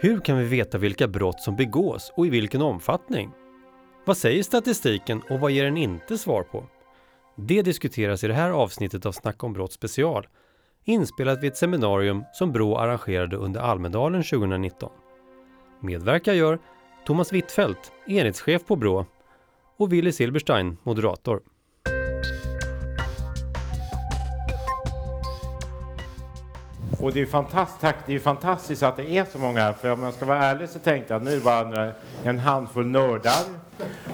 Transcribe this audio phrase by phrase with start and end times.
[0.00, 3.30] Hur kan vi veta vilka brott som begås och i vilken omfattning?
[4.04, 6.66] Vad säger statistiken och vad ger den inte svar på?
[7.36, 10.26] Det diskuteras i det här avsnittet av Snacka om brott special,
[10.84, 14.90] inspelat vid ett seminarium som Brå arrangerade under Almedalen 2019.
[15.80, 16.58] Medverkar gör
[17.06, 19.06] Thomas Wittfeldt, enhetschef på Brå,
[19.76, 21.40] och Willy Silberstein, moderator.
[27.00, 30.02] Och det är, fantastiskt, det är fantastiskt att det är så många här, för om
[30.02, 31.92] jag ska vara ärlig så tänkte jag att nu är det bara
[32.24, 33.44] en handfull nördar.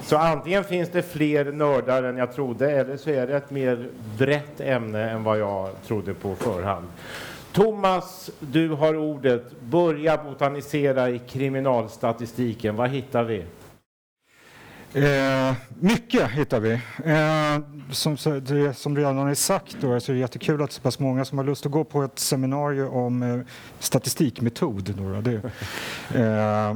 [0.02, 3.88] Så antingen finns det fler nördar än jag trodde, eller så är det ett mer
[4.18, 6.86] brett ämne än vad jag trodde på förhand.
[7.52, 9.60] Thomas, du har ordet.
[9.60, 12.77] Börja botanisera i kriminalstatistiken.
[12.77, 13.44] Vad hittar vi?
[14.94, 16.72] Eh, mycket hittar vi.
[17.04, 17.58] Eh,
[17.90, 21.24] som, det, som redan är sagt då, så är det jättekul att så pass många
[21.24, 23.40] som har lust att gå på ett seminarium om eh,
[23.78, 24.94] statistikmetod.
[24.98, 25.34] Då, det,
[26.14, 26.70] eh,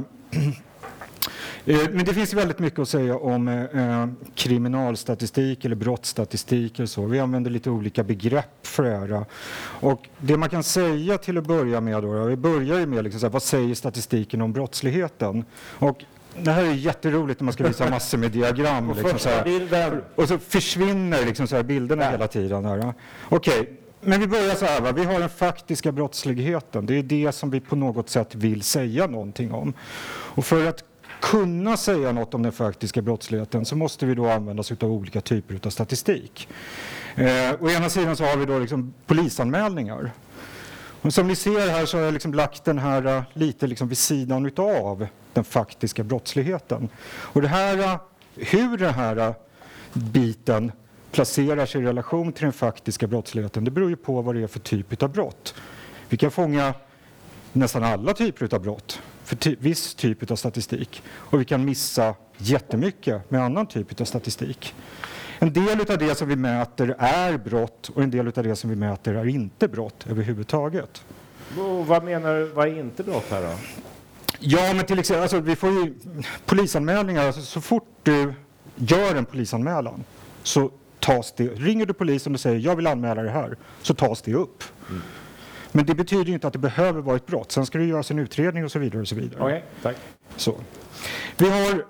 [1.75, 6.79] eh, men det finns väldigt mycket att säga om eh, eh, kriminalstatistik eller brottsstatistik.
[6.79, 7.05] Och så.
[7.05, 9.25] Vi använder lite olika begrepp för det här.
[9.61, 13.25] Och det man kan säga till att börja med, då, vi börjar med liksom, så
[13.25, 15.45] här, vad säger statistiken om brottsligheten?
[15.61, 16.03] Och
[16.37, 18.93] det här är jätteroligt när man ska visa massor med diagram.
[18.97, 20.01] Liksom, så här.
[20.15, 22.09] Och så försvinner liksom så här bilderna ja.
[22.11, 22.65] hela tiden.
[22.65, 22.93] Okej,
[23.29, 23.65] okay.
[24.01, 24.81] men vi börjar så här.
[24.81, 24.91] Va?
[24.91, 26.85] Vi har den faktiska brottsligheten.
[26.85, 29.73] Det är det som vi på något sätt vill säga någonting om.
[30.09, 30.83] Och för att
[31.21, 35.21] kunna säga något om den faktiska brottsligheten så måste vi då använda oss av olika
[35.21, 36.47] typer av statistik.
[37.15, 40.11] Eh, å ena sidan så har vi då liksom polisanmälningar.
[41.01, 43.87] Och som ni ser här så har jag liksom lagt den här eh, lite liksom
[43.87, 46.89] vid sidan utav den faktiska brottsligheten.
[47.09, 47.99] Och det här, eh,
[48.35, 49.33] hur den här eh,
[49.93, 50.71] biten
[51.11, 54.47] placerar sig i relation till den faktiska brottsligheten det beror ju på vad det är
[54.47, 55.55] för typ av brott.
[56.09, 56.73] Vi kan fånga
[57.53, 62.15] nästan alla typer av brott för ty viss typ av statistik och vi kan missa
[62.37, 64.73] jättemycket med annan typ av statistik.
[65.39, 68.69] En del av det som vi mäter är brott och en del av det som
[68.69, 71.03] vi mäter är inte brott överhuvudtaget.
[71.57, 73.53] Och vad menar du, vad är inte brott här då?
[74.39, 75.93] Ja, men till exempel, alltså, vi får ju
[76.45, 77.25] polisanmälningar.
[77.25, 78.33] Alltså, så fort du
[78.75, 80.03] gör en polisanmälan
[80.43, 84.21] så tas det, ringer du polisen och säger jag vill anmäla det här, så tas
[84.21, 84.63] det upp.
[84.89, 85.01] Mm.
[85.71, 87.51] Men det betyder inte att det behöver vara ett brott.
[87.51, 89.01] Sen ska det göras en utredning och så vidare.
[89.01, 89.43] och så vidare.
[89.43, 89.95] Okej, okay, tack.
[90.35, 90.55] Så.
[91.37, 91.85] Vi har,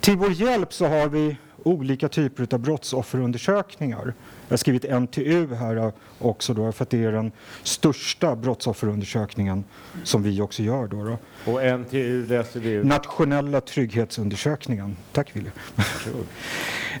[0.00, 4.14] till vår hjälp så har vi olika typer av brottsofferundersökningar.
[4.48, 7.32] Jag har skrivit NTU här också då, för att det är den
[7.62, 9.64] största brottsofferundersökningen
[10.04, 10.86] som vi också gör.
[10.86, 11.18] Då, då.
[11.52, 12.84] Och NTU läser du?
[12.84, 14.96] Nationella trygghetsundersökningen.
[15.12, 15.50] Tack Wille.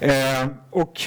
[0.00, 1.00] eh, och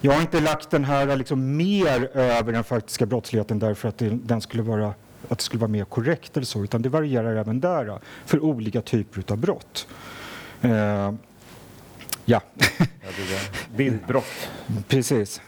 [0.00, 4.08] jag har inte lagt den här liksom mer över den faktiska brottsligheten därför att det,
[4.08, 4.94] den skulle vara
[5.28, 8.82] att det skulle vara mer korrekt eller så, utan det varierar även där för olika
[8.82, 9.86] typer av brott.
[10.60, 11.14] Eh,
[12.24, 12.40] Ja.
[13.76, 14.48] Bildbrott.
[14.88, 15.40] Precis.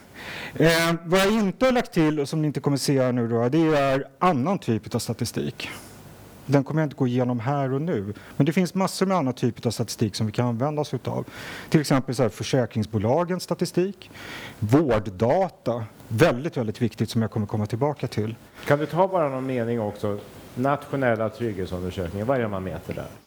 [0.55, 3.29] Eh, vad jag inte har lagt till och som ni inte kommer se här nu
[3.29, 5.69] då, det är annan typ av statistik.
[6.47, 8.15] Den kommer jag inte gå igenom här och nu.
[8.37, 11.25] Men det finns massor med annan typ av statistik som vi kan använda oss utav.
[11.69, 14.11] Till exempel så här, försäkringsbolagens statistik,
[14.59, 18.35] vårddata, väldigt, väldigt viktigt som jag kommer komma tillbaka till.
[18.67, 20.19] Kan du ta bara någon mening också?
[20.55, 23.26] Nationella trygghetsundersökningen, vad är det man mäter där?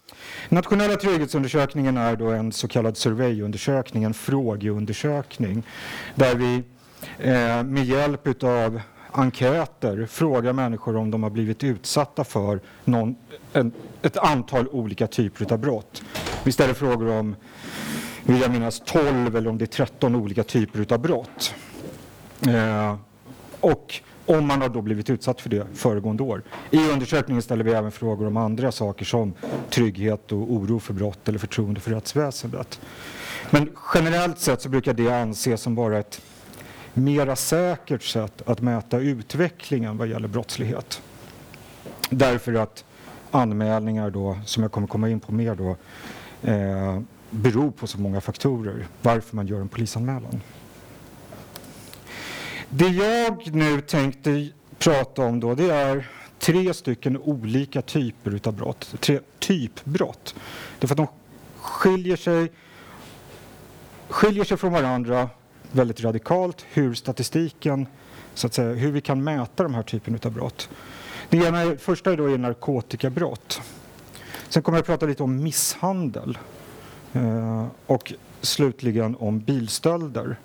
[0.50, 5.64] Nationella trygghetsundersökningen är då en så kallad surveyundersökning, en frågeundersökning
[6.16, 6.64] där vi
[7.20, 8.82] eh, med hjälp av
[9.12, 13.16] enkäter frågar människor om de har blivit utsatta för någon,
[13.54, 13.72] en,
[14.02, 16.04] ett antal olika typer av brott.
[16.44, 17.36] Vi ställer frågor om,
[18.24, 21.54] vill jag minnas, 12 eller om det är 13 olika typer av brott.
[22.48, 22.96] Eh,
[23.60, 26.44] och om man har då blivit utsatt för det föregående år.
[26.72, 29.34] I undersökningen ställer vi även frågor om andra saker som
[29.70, 32.80] trygghet och oro för brott eller förtroende för rättsväsendet.
[33.50, 36.22] Men generellt sett så brukar det anses som bara ett
[36.94, 41.02] mera säkert sätt att mäta utvecklingen vad gäller brottslighet.
[42.10, 42.86] Därför att
[43.32, 45.76] anmälningar då, som jag kommer komma in på mer då,
[46.50, 50.42] eh, beror på så många faktorer varför man gör en polisanmälan.
[52.70, 58.96] Det jag nu tänkte prata om då, det är tre stycken olika typer av brott.
[59.00, 60.36] Tre typbrott.
[60.80, 61.08] Därför att de
[61.58, 62.52] skiljer sig,
[64.10, 65.30] skiljer sig från varandra
[65.72, 67.88] väldigt radikalt hur statistiken,
[68.34, 70.70] så att säga, hur vi kan mäta de här typen av brott.
[71.30, 73.62] Det ena, första är då är narkotikabrott.
[74.50, 76.38] Sen kommer jag att prata lite om misshandel
[77.14, 80.38] eh, och slutligen om bilstölder.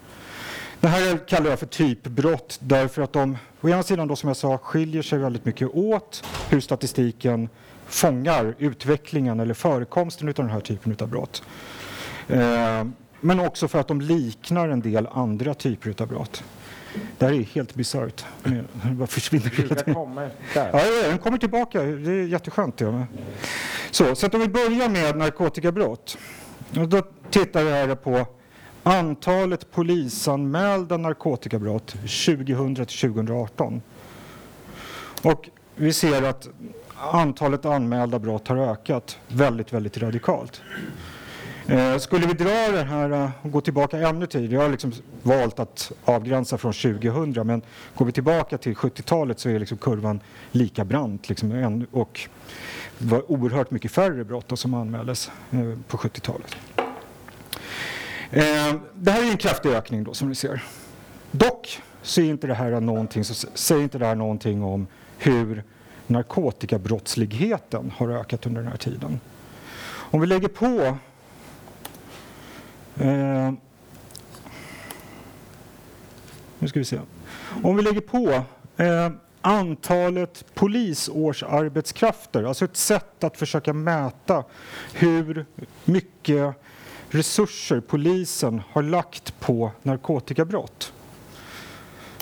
[0.85, 4.37] Det här kallar jag för typbrott därför att de, å ena sidan då som jag
[4.37, 7.49] sa, skiljer sig väldigt mycket åt hur statistiken
[7.87, 11.43] fångar utvecklingen eller förekomsten av den här typen av brott.
[12.29, 12.85] Eh,
[13.21, 16.45] men också för att de liknar en del andra typer av brott.
[17.19, 18.25] Det här är helt bisarrt.
[18.93, 19.95] Bara försvinner hela tiden.
[19.95, 20.71] Kommer där.
[20.73, 21.83] Ja, den kommer tillbaka.
[21.83, 22.81] Det är jätteskönt.
[22.81, 23.07] Ja.
[23.91, 26.19] Så, så att om vi börjar med narkotikabrott.
[26.71, 28.27] Då tittar vi här på
[28.85, 33.83] antalet polisanmälda narkotikabrott 2000 till 2018.
[35.23, 36.49] Och vi ser att
[36.97, 40.63] antalet anmälda brott har ökat väldigt, väldigt radikalt.
[41.67, 44.93] Eh, skulle vi dra det här eh, och gå tillbaka ännu tidigare, jag har liksom
[45.23, 47.63] valt att avgränsa från 2000, men
[47.95, 50.21] går vi tillbaka till 70-talet så är liksom kurvan
[50.51, 51.29] lika brant.
[51.29, 52.21] Liksom, och
[52.99, 56.57] det var oerhört mycket färre brott som anmäldes eh, på 70-talet.
[58.35, 60.63] Eh, det här är en kraftig ökning då som ni ser.
[61.31, 64.87] Dock så inte det här någonting, så säger inte det här någonting om
[65.19, 65.63] hur
[66.07, 69.21] narkotikabrottsligheten har ökat under den här tiden.
[69.87, 70.97] Om vi lägger på
[73.05, 73.53] eh,
[76.59, 77.01] nu ska vi se.
[77.63, 78.43] Om vi lägger på
[78.83, 79.11] eh,
[79.41, 84.45] antalet polisårsarbetskrafter, alltså ett sätt att försöka mäta
[84.93, 85.47] hur
[85.85, 86.55] mycket
[87.15, 90.93] resurser polisen har lagt på narkotikabrott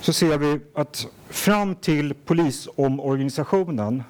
[0.00, 4.02] så ser vi att fram till polisomorganisationen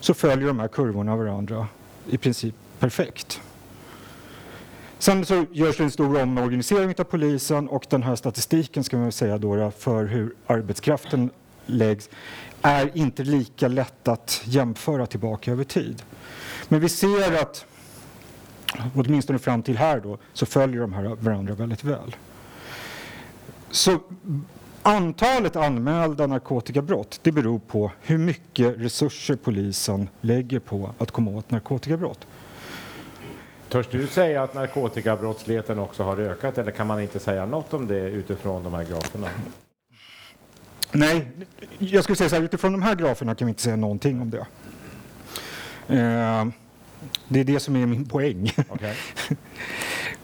[0.00, 1.66] så följer de här kurvorna varandra
[2.08, 3.40] i princip perfekt.
[4.98, 9.12] Sen så görs det en stor omorganisering av polisen och den här statistiken ska man
[9.12, 11.30] säga då för hur arbetskraften
[11.66, 12.08] läggs
[12.62, 16.02] är inte lika lätt att jämföra tillbaka över tid.
[16.68, 17.66] Men vi ser att
[18.94, 22.16] åtminstone fram till här då så följer de här varandra väldigt väl.
[23.70, 24.00] Så
[24.82, 31.50] antalet anmälda narkotikabrott det beror på hur mycket resurser polisen lägger på att komma åt
[31.50, 32.26] narkotikabrott.
[33.68, 37.86] Törs du säga att narkotikabrottsligheten också har ökat eller kan man inte säga något om
[37.86, 39.28] det utifrån de här graferna?
[40.92, 41.28] Nej,
[41.78, 44.30] jag skulle säga så här, utifrån de här graferna kan vi inte säga någonting om
[44.30, 44.46] det.
[45.88, 46.46] Eh,
[47.28, 48.52] det är det som är min poäng.
[48.68, 48.96] Okej.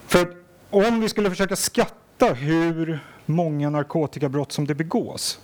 [0.06, 0.36] För
[0.70, 5.40] om vi skulle försöka skatta hur många narkotikabrott som det begås,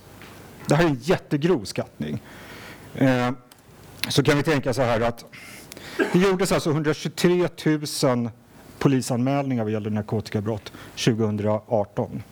[0.67, 2.21] det här är en jättegrov skattning,
[2.95, 3.31] eh,
[4.09, 5.25] så kan vi tänka så här att
[6.13, 7.47] det gjordes alltså 123
[8.03, 8.29] 000
[8.79, 10.73] polisanmälningar vad gäller narkotikabrott
[11.05, 12.23] 2018.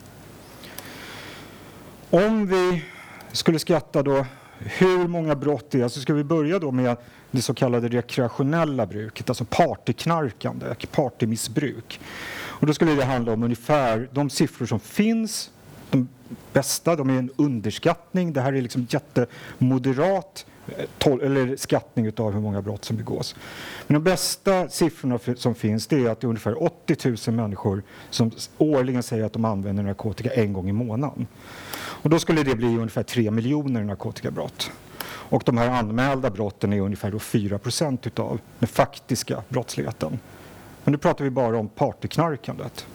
[2.09, 2.83] Om vi
[3.31, 4.25] skulle skatta då
[4.59, 6.97] hur många brott det är så ska vi börja då med
[7.37, 11.99] det så kallade rekreationella bruket, alltså partyknarkande, partymissbruk.
[12.35, 15.51] Och då skulle det handla om ungefär de siffror som finns,
[15.91, 16.07] de
[16.53, 18.33] bästa, de är en underskattning.
[18.33, 23.35] Det här är liksom jättemoderat eh, eller skattning av hur många brott som begås.
[23.87, 27.83] Men de bästa siffrorna som finns det är att det är ungefär 80 000 människor
[28.09, 31.27] som årligen säger att de använder narkotika en gång i månaden.
[31.75, 34.71] Och då skulle det bli ungefär 3 miljoner narkotikabrott.
[35.29, 40.19] Och de här anmälda brotten är ungefär då 4 procent utav den faktiska brottsligheten.
[40.83, 42.85] Men nu pratar vi bara om partyknarkandet.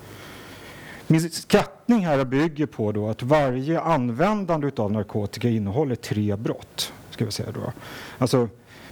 [1.07, 6.93] Min skattning här bygger på då att varje användande av narkotika innehåller tre brott.
[7.11, 7.73] Ska vi säga då.
[8.19, 8.49] Alltså,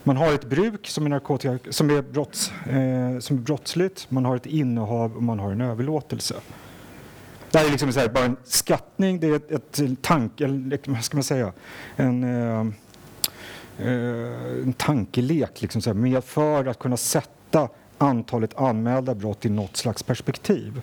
[0.06, 4.24] man har ett bruk som är, narkotika, som, är brotts, eh, som är brottsligt, man
[4.24, 6.34] har ett innehav och man har en överlåtelse.
[7.50, 10.80] Det här är liksom så här, bara en skattning, det är ett, ett tanke, eller
[10.86, 11.52] vad ska man säga,
[11.96, 12.72] en, eh,
[13.78, 17.68] Eh, en tankelek liksom så här, med för att kunna sätta
[17.98, 20.82] antalet anmälda brott i något slags perspektiv.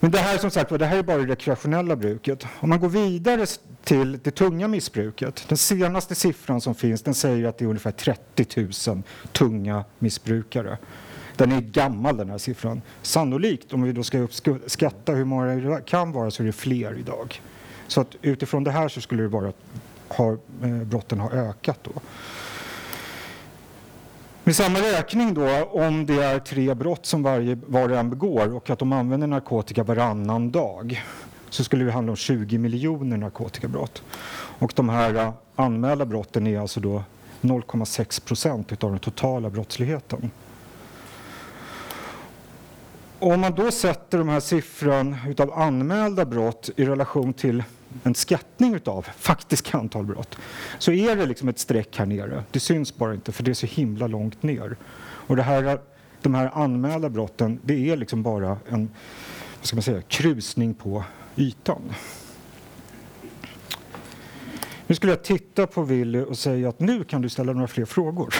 [0.00, 2.46] Men det här som sagt det här är bara det rekreationella bruket.
[2.60, 3.46] Om man går vidare
[3.84, 5.44] till det tunga missbruket.
[5.48, 10.78] Den senaste siffran som finns den säger att det är ungefär 30 000 tunga missbrukare.
[11.36, 12.82] Den är gammal den här siffran.
[13.02, 16.98] Sannolikt, om vi då ska uppskatta hur många det kan vara, så är det fler
[16.98, 17.40] idag.
[17.88, 19.52] Så att utifrån det här så skulle det vara
[20.08, 21.90] har, eh, brotten har ökat då.
[24.44, 28.54] Med samma räkning då, om det är tre brott som varje, var och en begår
[28.54, 31.02] och att de använder narkotika varannan dag
[31.50, 34.02] så skulle det handla om 20 miljoner narkotikabrott.
[34.58, 37.02] Och de här eh, anmälda brotten är alltså då
[37.40, 40.30] 0,6 procent utav den totala brottsligheten.
[43.18, 47.62] Om man då sätter de här siffran utav anmälda brott i relation till
[48.02, 50.38] en skattning utav faktiska antal brott
[50.78, 52.44] så är det liksom ett streck här nere.
[52.50, 54.76] Det syns bara inte för det är så himla långt ner.
[55.00, 55.78] Och det här,
[56.22, 58.90] de här anmälda brotten det är liksom bara en,
[59.60, 61.04] vad vad ska man säga, krusning på
[61.36, 61.82] ytan.
[64.86, 67.84] Nu skulle jag titta på Willy och säga att nu kan du ställa några fler
[67.84, 68.34] frågor.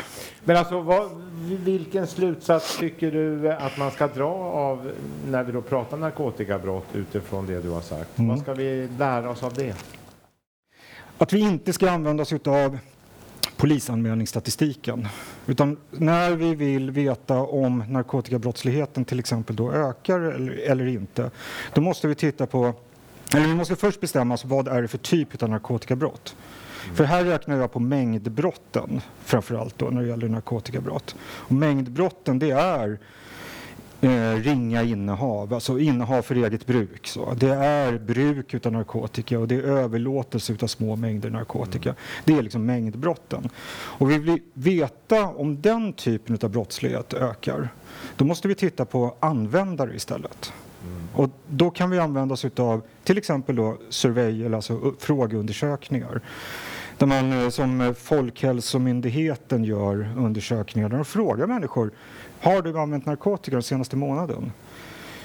[0.45, 1.11] Men alltså, vad,
[1.49, 4.91] vilken slutsats tycker du att man ska dra av
[5.29, 8.19] när vi då pratar narkotikabrott utifrån det du har sagt?
[8.19, 8.29] Mm.
[8.29, 9.75] Vad ska vi lära oss av det?
[11.19, 12.79] Att vi inte ska använda oss av
[13.57, 15.09] polisanmälningsstatistiken.
[15.47, 21.31] Utan när vi vill veta om narkotikabrottsligheten till exempel då ökar eller, eller inte,
[21.75, 22.75] då måste vi titta på
[23.35, 26.37] eller vi måste först bestämma oss vad är det för typ av narkotikabrott.
[26.95, 31.17] För här räknar jag på mängdbrotten framför allt då när det gäller narkotikabrott.
[31.21, 32.99] Och mängdbrotten det är
[34.01, 37.07] eh, ringa innehav, alltså innehav för eget bruk.
[37.07, 37.35] Så.
[37.35, 41.95] Det är bruk utav narkotika och det är överlåtelse utav små mängder narkotika.
[42.25, 43.49] Det är liksom mängdbrotten.
[43.73, 47.69] Och vill vi veta om den typen av brottslighet ökar,
[48.17, 50.53] då måste vi titta på användare istället.
[50.87, 51.09] Mm.
[51.15, 56.21] Och då kan vi använda oss av till exempel då survey, eller alltså frågeundersökningar.
[56.99, 61.91] Där man eh, som Folkhälsomyndigheten gör undersökningar där de frågar människor
[62.41, 64.53] Har du använt narkotika den senaste månaden?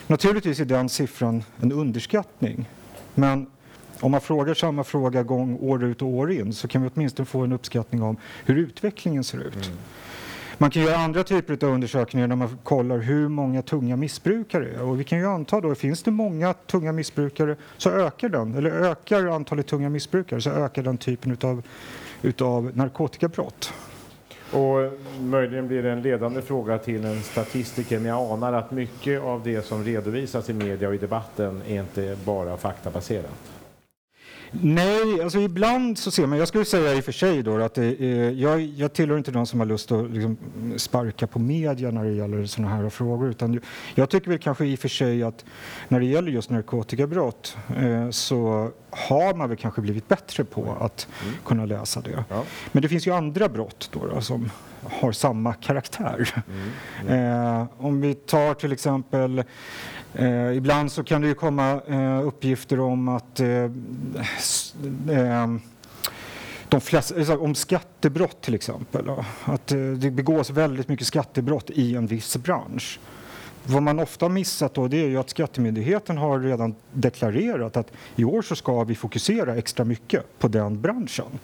[0.07, 2.69] Naturligtvis är den siffran en underskattning.
[3.15, 3.47] Men
[3.99, 7.25] om man frågar samma fråga gång år ut och år in så kan vi åtminstone
[7.25, 9.65] få en uppskattning om hur utvecklingen ser ut.
[9.65, 9.77] Mm.
[10.61, 14.71] Man kan göra andra typer av undersökningar där man kollar hur många tunga missbrukare det
[14.71, 14.81] är.
[14.81, 18.71] Och vi kan ju anta då, finns det många tunga missbrukare så ökar den, eller
[18.71, 21.61] ökar antalet tunga missbrukare så ökar den typen utav,
[22.21, 23.73] utav narkotikabrott.
[24.51, 29.21] Och möjligen blir det en ledande fråga till en statistiker, men jag anar att mycket
[29.21, 33.60] av det som redovisas i media och i debatten är inte bara faktabaserat.
[34.51, 37.73] Nej, alltså ibland så ser man, jag skulle säga i och för sig då att
[37.73, 40.37] det, är- jag, jag tillhör inte de som har lust att liksom
[40.77, 43.59] sparka på media när det gäller sådana här frågor utan
[43.95, 45.45] jag tycker väl kanske i och för sig att
[45.87, 51.07] när det gäller just narkotikabrott eh, så har man väl kanske blivit bättre på att
[51.45, 52.23] kunna läsa det.
[52.29, 52.43] Ja.
[52.71, 54.51] Men det finns ju andra brott då, då som
[54.83, 56.43] har samma karaktär.
[57.07, 59.43] Eh, om vi tar till exempel
[60.15, 63.69] Eh, ibland så kan det ju komma eh, uppgifter om att eh,
[65.09, 65.61] ehm,
[66.69, 69.09] de flesta, eh, om skattebrott till exempel.
[69.43, 72.99] Att eh, det begås väldigt mycket skattebrott i en viss bransch.
[73.65, 78.23] Vad man ofta missat då, det är ju att Skattemyndigheten har redan deklarerat att i
[78.23, 81.39] år så ska vi fokusera extra mycket på den branschen.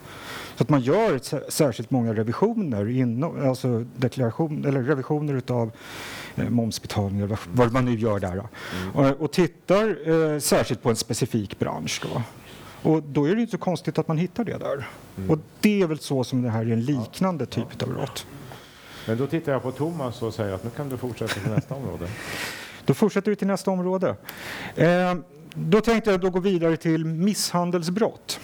[0.56, 1.20] Så att man gör
[1.52, 5.72] särskilt många revisioner, inom, alltså deklaration, eller revisioner utav
[6.36, 8.36] eh, momsbetalningar, vad, man nu gör där.
[8.36, 8.50] då.
[9.02, 12.02] Och, och tittar eh, särskilt på en specifik bransch.
[12.04, 12.22] Då.
[12.90, 14.88] Och då är det inte så konstigt att man hittar det där.
[15.30, 18.26] Och det är väl så som det här är en liknande typ av brott.
[19.08, 21.76] Men då tittar jag på Thomas och säger att nu kan du fortsätta till nästa
[21.76, 22.08] område.
[22.86, 24.16] Då fortsätter vi till nästa område.
[24.76, 25.16] Eh,
[25.54, 28.40] då tänkte jag då gå vidare till misshandelsbrott.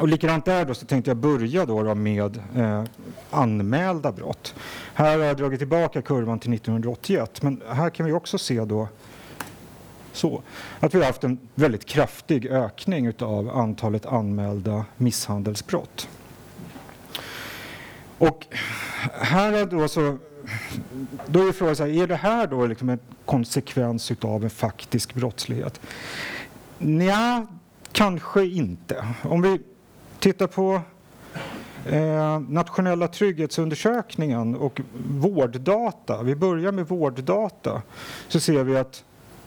[0.00, 2.84] Och likadant där då så tänkte jag börja då, då med eh,
[3.30, 4.54] anmälda brott.
[4.94, 8.88] Här har jag dragit tillbaka kurvan till 1981 men här kan vi också se då
[10.12, 10.42] så
[10.80, 16.08] att vi har haft en väldigt kraftig ökning av antalet anmälda misshandelsbrott.
[18.22, 18.46] Och
[19.12, 20.18] här är då så
[21.26, 25.14] då är frågan så här, är det här då liksom en konsekvens utav en faktisk
[25.14, 25.80] brottslighet?
[26.78, 27.46] Nja,
[27.92, 29.06] kanske inte.
[29.22, 29.60] Om vi
[30.18, 30.80] tittar på
[31.86, 36.22] eh, nationella trygghetsundersökningen och vårddata.
[36.22, 37.82] Vi börjar med vårddata.
[38.28, 39.04] Så ser vi att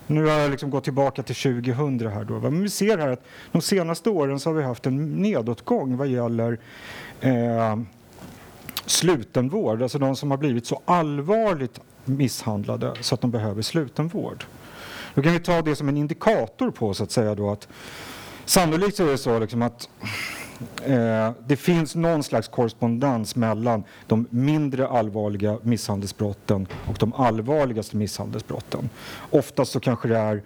[0.08, 2.40] nu har jag liksom gått tillbaka till 2000 här då.
[2.40, 6.08] Men vi ser här att de senaste åren så har vi haft en nedåtgång vad
[6.08, 6.60] gäller
[7.22, 7.76] eh,
[8.86, 14.46] slutenvård, alltså de som har blivit så allvarligt misshandlade så att de behöver slutenvård.
[15.16, 17.68] Då kan vi ta det som en indikator på så att säga då att
[18.46, 19.90] sannolikt så är det så liksom att
[20.84, 28.90] eh, det finns någon slags korrespondens mellan de mindre allvarliga misshandelsbrotten och de allvarligaste misshandelsbrotten.
[29.30, 30.42] Oftast så kanske det är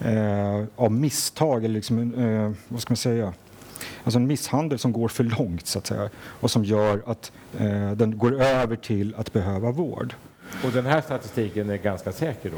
[0.00, 3.32] eh, av misstag eller liksom, eh, vad ska man säga,
[4.04, 7.90] Alltså en misshandel som går för långt så att säga och som gör att eh,
[7.92, 10.14] den går över till att behöva vård.
[10.64, 12.56] Och den här statistiken är ganska säker då?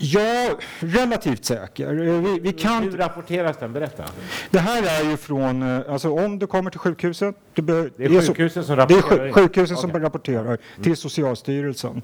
[0.00, 0.48] Ja,
[0.80, 1.86] relativt säker.
[2.08, 3.72] Eh, Vi, vi Hur kan, rapporteras den?
[3.72, 4.04] Berätta.
[4.50, 7.34] det här är ju från, eh, alltså om du kommer till sjukhuset.
[7.54, 9.32] Du be, Det är sjukhusen som Det är rapporterar sjuk- in.
[9.32, 9.96] sjukhusen som Okej.
[9.96, 10.02] Mm.
[10.02, 12.02] rapporterar till Socialstyrelsen.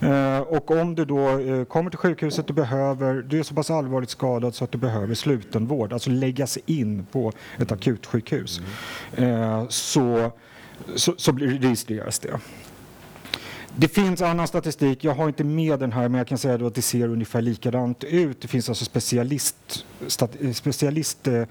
[0.00, 3.70] Eh, och om du då eh, kommer till sjukhuset, du, behöver, du är så pass
[3.70, 8.60] allvarligt skadad så att du behöver slutenvård, alltså läggas in på ett akutsjukhus,
[9.16, 9.32] Mm.
[9.42, 10.32] eh, så,
[10.94, 12.38] så, så registreras det.
[13.78, 16.66] Det finns annan statistik, jag har inte med den här men jag kan säga då
[16.66, 18.40] att det ser ungefär likadant ut.
[18.40, 19.84] Det finns alltså specialist,
[20.40, 21.48] eh, specialistvård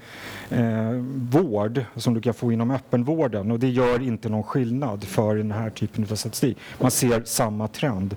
[1.77, 5.35] eh, eh som du kan få inom öppenvården och det gör inte någon skillnad för
[5.35, 6.57] den här typen av statistik.
[6.81, 8.15] Man ser samma trend.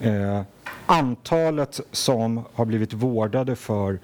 [0.00, 0.42] Eh,
[0.86, 3.98] antalet som har blivit vårdade för,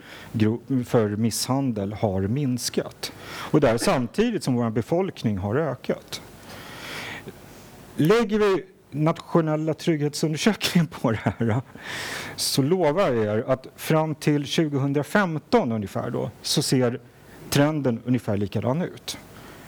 [0.85, 3.13] för misshandel har minskat.
[3.25, 6.23] Och det är samtidigt som vår befolkning har ökat.
[7.97, 11.61] Lägger vi nationella trygghetsundersökningen på det här
[12.37, 17.01] så lovar jag er att fram till 2015 ungefär då så ser
[17.51, 19.19] trenden ungefär likadan ut.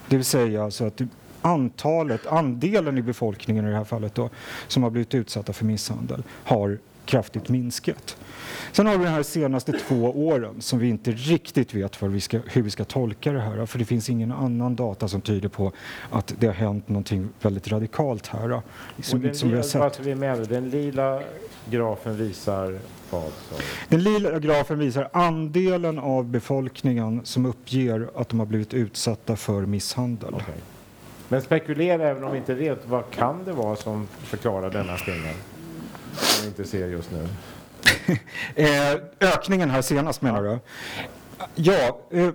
[0.08, 1.00] Det vill säga alltså att
[1.42, 4.30] antalet, andelen i befolkningen i det här fallet då,
[4.68, 8.16] som har blivit utsatta för misshandel har kraftigt minskat.
[8.72, 12.40] Sen har vi de här senaste två åren som vi inte riktigt vet vi ska,
[12.46, 13.66] hur vi ska tolka det här.
[13.66, 15.72] För det finns ingen annan data som tyder på
[16.10, 18.60] att det har hänt någonting väldigt radikalt här.
[19.02, 20.00] Som, den, som vi har sett.
[20.00, 21.22] Vi med, den lila
[21.70, 22.78] grafen visar
[23.10, 23.32] vad?
[23.88, 29.66] Den lila grafen visar andelen av befolkningen som uppger att de har blivit utsatta för
[29.66, 30.34] misshandel.
[30.34, 30.54] Okay.
[31.28, 35.34] Men spekulera, även om vi inte vet, vad kan det vara som förklarar denna skillnad?
[36.16, 37.28] Som vi inte ser just nu.
[38.54, 40.58] Eh, ökningen här senast menar du?
[41.54, 42.30] Ja, eh,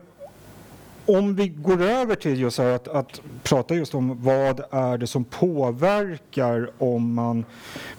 [1.10, 5.24] om vi går över till just att, att prata just om vad är det som
[5.24, 7.46] påverkar om man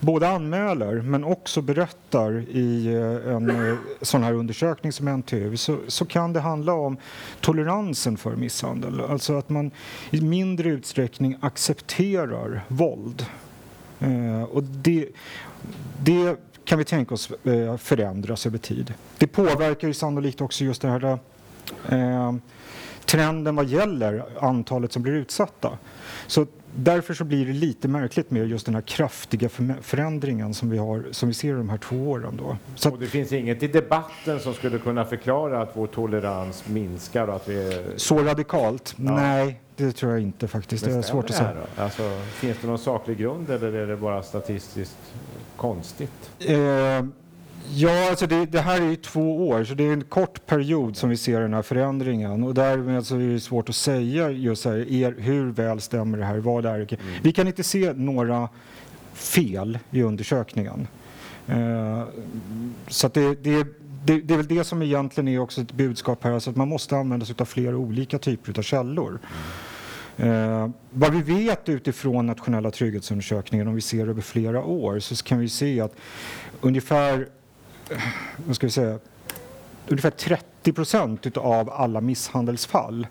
[0.00, 5.78] både anmäler men också berättar i eh, en eh, sån här undersökning som NTU så,
[5.88, 6.96] så kan det handla om
[7.40, 9.00] toleransen för misshandel.
[9.00, 9.70] Alltså att man
[10.10, 13.26] i mindre utsträckning accepterar våld.
[14.00, 15.08] Eh, och det,
[16.02, 18.94] det kan vi tänka oss eh, förändras över tid.
[19.18, 21.18] Det påverkar ju sannolikt också just det här
[21.88, 22.34] eh,
[23.10, 25.78] trenden vad gäller antalet som blir utsatta.
[26.26, 29.48] Så därför så blir det lite märkligt med just den här kraftiga
[29.82, 32.36] förändringen som vi, har, som vi ser de här två åren.
[32.36, 32.56] Då.
[32.74, 37.28] Så och det finns inget i debatten som skulle kunna förklara att vår tolerans minskar?
[37.28, 37.84] Och att vi är...
[37.96, 38.94] Så radikalt?
[38.96, 39.16] Ja.
[39.16, 40.84] Nej, det tror jag inte faktiskt.
[40.84, 41.56] Men det är svårt att säga.
[41.76, 42.02] Alltså,
[42.32, 44.98] finns det någon saklig grund eller är det bara statistiskt
[45.56, 46.30] konstigt?
[46.38, 46.56] Eh,
[47.74, 51.10] ja, alltså det, det, här är två år, så det är en kort period som
[51.10, 52.42] vi ser den här förändringen.
[52.42, 56.24] Och därmed så är det svårt att säga just här, er, hur väl stämmer det
[56.24, 56.92] här, vad är det?
[56.92, 57.22] Mm.
[57.22, 58.48] Vi kan inte se några
[59.14, 60.86] fel i undersökningen.
[61.46, 62.04] Eh,
[62.88, 63.66] så det, det,
[64.04, 66.68] det, det, är väl det som egentligen är också ett budskap här, alltså att man
[66.68, 69.18] måste använda sig av flera olika typer av källor.
[70.16, 75.38] Eh, vad vi vet utifrån nationella trygghetsundersökningen, om vi ser över flera år, så kan
[75.38, 75.96] vi se att
[76.60, 77.28] ungefär,
[78.46, 78.98] vad ska vi säga,
[79.88, 83.06] ungefär 30 procent av alla misshandelsfall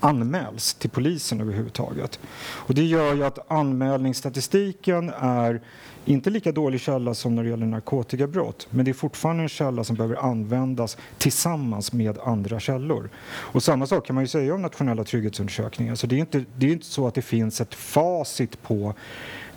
[0.00, 2.20] anmäls till polisen överhuvudtaget.
[2.42, 5.60] Och det gör ju att anmälningsstatistiken är
[6.04, 9.84] inte lika dålig källa som när det gäller narkotikabrott, men det är fortfarande en källa
[9.84, 13.10] som behöver användas tillsammans med andra källor.
[13.26, 15.94] Och samma sak kan man ju säga om nationella trygghetsundersökningar.
[15.94, 18.94] Så det är inte, det är inte så att det finns ett facit på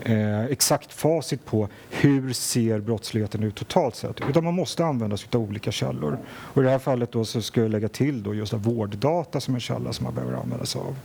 [0.02, 5.30] eh, exakt facit på hur ser brottsligheten ut totalt sett, utan man måste använda sig
[5.34, 6.18] av olika källor.
[6.28, 9.54] Och I det här fallet då så ska jag lägga till då just vårddata som
[9.54, 10.96] en källa som man behöver använda sig av.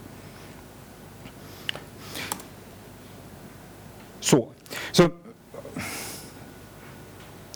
[4.19, 4.49] Så.
[4.91, 5.09] så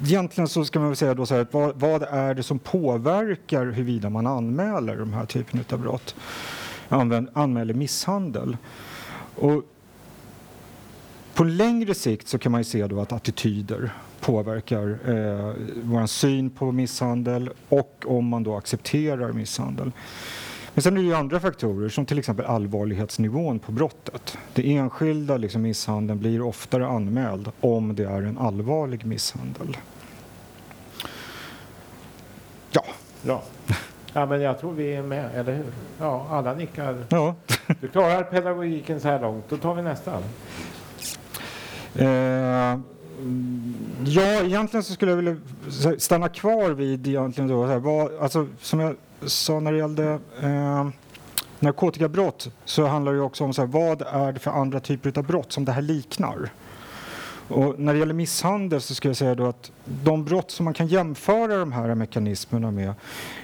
[0.01, 3.65] Egentligen så ska man väl säga då så här, vad, vad, är det som påverkar
[3.65, 6.15] huruvida man anmäler de här typen av brott?
[6.89, 8.57] Använd, anmäler misshandel.
[9.35, 9.63] Och
[11.33, 15.53] på längre sikt så kan man ju se då att attityder påverkar eh,
[15.83, 19.91] vår syn på misshandel och om man då accepterar misshandel.
[20.75, 24.37] Men sen är det ju andra faktorer som till exempel allvarlighetsnivån på brottet.
[24.53, 29.77] Det enskilda liksom, misshandeln blir oftare anmäld om det är en allvarlig misshandel.
[32.71, 32.83] Ja.
[33.21, 33.43] ja.
[34.13, 35.65] Ja, men jag tror vi är med, eller hur?
[35.99, 37.05] Ja, alla nickar.
[37.09, 37.35] Ja.
[37.81, 39.45] Du klarar pedagogiken så här långt.
[39.49, 40.19] Då tar vi nästa.
[41.95, 42.79] Eh,
[44.05, 45.37] ja, egentligen så skulle jag vilja
[45.97, 48.95] stanna kvar vid egentligen då, här, vad, alltså, som jag
[49.29, 50.87] sa när det gällde eh,
[51.59, 55.25] narkotikabrott så handlar det också om så här, vad är det för andra typer av
[55.25, 56.51] brott som det här liknar.
[57.47, 59.71] Och när det gäller misshandel så skulle jag säga då att
[60.03, 62.89] de brott som man kan jämföra de här mekanismerna med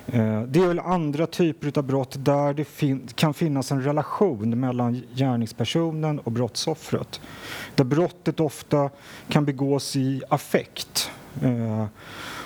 [0.08, 4.60] eh, det är väl andra typer av brott där det fin kan finnas en relation
[4.60, 7.22] mellan gärningspersonen och brottsoffret.
[7.76, 8.90] Där brottet ofta
[9.30, 11.12] kan begås i affekt.
[11.42, 11.86] Eh,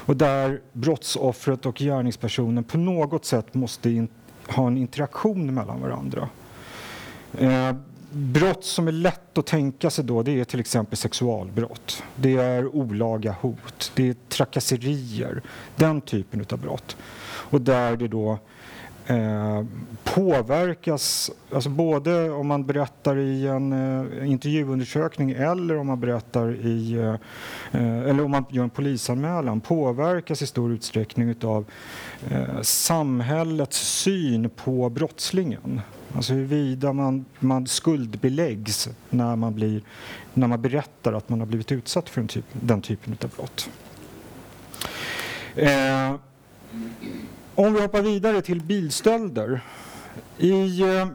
[0.05, 4.07] och där brottsoffret och gärningspersonen på något sätt måste
[4.47, 6.29] ha en interaktion mellan varandra.
[7.37, 7.75] Eh,
[8.11, 12.03] brott som är lätt att tänka sig då, det är till exempel sexualbrott.
[12.15, 15.41] Det är olaga hot, det är trakasserier,
[15.75, 16.97] den typen av brott.
[17.25, 18.39] Och där det då
[19.05, 19.63] eh,
[20.03, 26.93] påverkas, alltså både om man berättar i en eh, intervjuundersökning eller om man berättar i,
[26.93, 27.13] eh,
[27.81, 31.65] eh eller om man gör en polisanmälan, påverkas i stor utsträckning av
[32.29, 35.81] eh, samhällets syn på brottslingen.
[36.15, 39.81] Alltså huruvida man, man skuldbeläggs när man, blir,
[40.33, 43.69] när man berättar att man har blivit utsatt för typ, den typen av brott.
[45.55, 46.15] Eh,
[47.57, 49.61] om vi hoppar vidare till bilstölder.
[50.37, 51.07] I eh,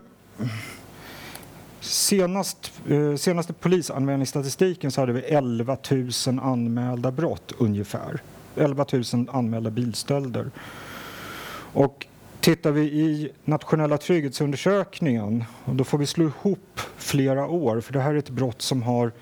[1.81, 8.20] senast, eh, senaste polisanmälningsstatistiken så hade vi 11 000 anmälda brott ungefär.
[8.57, 10.50] 11 000 anmälda bilstölder.
[11.72, 12.07] Och
[12.40, 18.00] tittar vi i nationella trygghetsundersökningen, och då får vi slå ihop flera år, för det
[18.00, 19.12] här är ett brott som har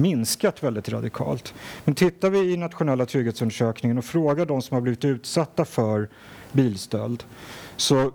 [0.00, 1.54] minskat väldigt radikalt.
[1.84, 6.08] Men tittar vi i nationella trygghetsundersökningen och frågar de som har blivit utsatta för
[6.52, 7.24] bilstöld
[7.76, 8.12] så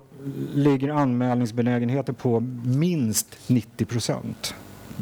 [0.54, 4.56] ligger anmälningsbenägenheten på minst 90 procent.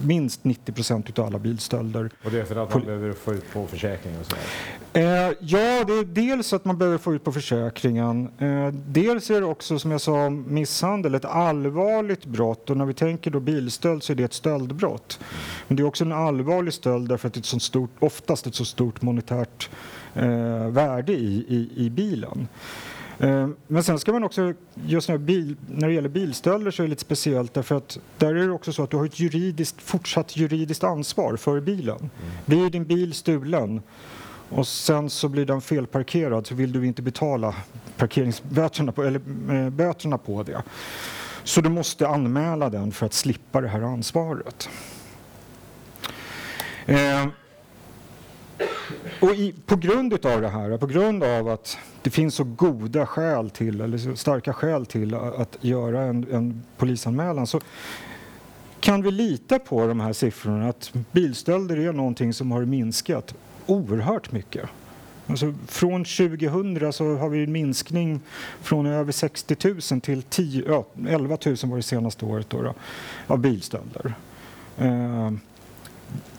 [0.05, 2.09] Minst 90 procent av alla bilstölder.
[2.23, 4.19] Och det är för att man behöver få ut på försäkringen?
[4.19, 8.31] Och eh, ja, det är dels att man behöver få ut på försäkringen.
[8.37, 12.69] Eh, dels är det också, som jag sa, misshandel, ett allvarligt brott.
[12.69, 15.19] Och när vi tänker då bilstöld så är det ett stöldbrott.
[15.67, 18.47] Men det är också en allvarlig stöld därför att det är ett så stort, oftast
[18.47, 19.69] ett så stort monetärt
[20.15, 22.47] eh, värde i, i, i bilen.
[23.19, 24.53] Eh, men sen ska man också,
[24.85, 28.35] just när, bil, när det gäller bilstölder så är det lite speciellt därför att där
[28.35, 31.97] är det också så att du har ett juridiskt, fortsatt juridiskt ansvar för bilen.
[31.97, 32.11] Mm.
[32.45, 33.81] Blir din bil stulen
[34.49, 37.55] och sen så blir den felparkerad så vill du inte betala
[37.97, 39.21] parkeringsböterna på, eller,
[39.51, 40.63] äh, böterna på det.
[41.43, 44.69] Så du måste anmäla den för att slippa det här ansvaret.
[46.85, 47.25] Eh,
[49.19, 53.05] och i, på grund av det här, på grund av att det finns så goda
[53.05, 57.61] skäl till, eller så starka skäl till att göra en, en polisanmälan så
[58.79, 64.31] kan vi lita på de här siffrorna att bilstölder är någonting som har minskat oerhört
[64.31, 64.69] mycket.
[65.27, 68.19] Alltså från 2000 så har vi en minskning
[68.61, 69.57] från över 60
[69.91, 72.73] 000 till 10, ja, 11 000 var det senaste året då, då
[73.27, 74.13] av bilstölder.
[74.77, 75.31] Eh,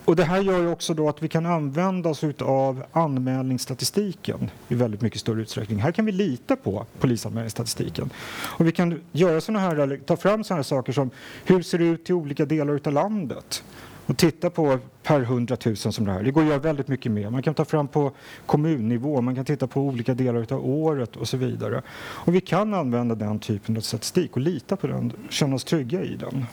[0.05, 4.74] och det här gör ju också då att vi kan använda oss av anmälningsstatistiken i
[4.74, 5.79] väldigt mycket större utsträckning.
[5.79, 8.11] Här kan vi lita på polisanmälningsstatistiken.
[8.42, 11.11] Och vi kan göra såna här, ta fram sådana här saker som
[11.44, 13.62] hur ser det ut i olika delar av landet?
[14.07, 16.22] och titta på per hundratusen som det här.
[16.22, 17.31] Det går att göra väldigt mycket mer.
[17.31, 18.12] Man kan ta fram på
[18.46, 21.83] kommunnivå, man kan titta på olika delar av året och så vidare.
[21.98, 26.03] Och vi kan använda den typen av statistik och lita på den, känna oss trygga
[26.03, 26.46] i den.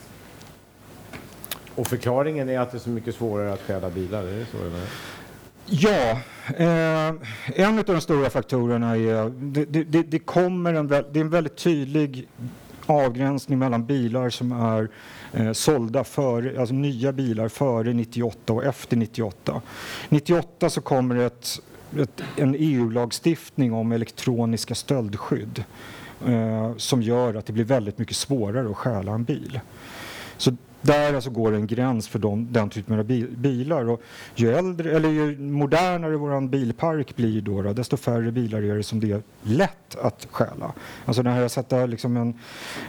[1.82, 4.24] Och förklaringen är att det är så mycket svårare att stjäla bilar?
[4.24, 4.58] Är det så?
[4.58, 4.82] Eller?
[5.66, 6.12] Ja,
[6.58, 7.16] eh,
[7.56, 9.30] en av de stora faktorerna är
[9.66, 12.28] det, det, det kommer en, det är en väldigt tydlig
[12.86, 14.90] avgränsning mellan bilar som är
[15.34, 19.62] eh, sålda för, alltså nya bilar före 98 och efter 98.
[20.10, 21.60] 98 så kommer ett,
[22.00, 25.64] ett en EU-lagstiftning om elektroniska stöldskydd
[26.28, 29.60] eh, som gör att det blir väldigt mycket svårare att stjäla en bil.
[30.38, 33.90] Så där alltså går en gräns för de, den typen av bilar.
[33.90, 34.02] Och
[34.36, 38.84] ju, äldre, eller ju modernare vår bilpark blir då, då, desto färre bilar är det
[38.84, 40.74] som det är lätt att stjäla.
[41.06, 42.34] Alltså när jag sätter liksom en,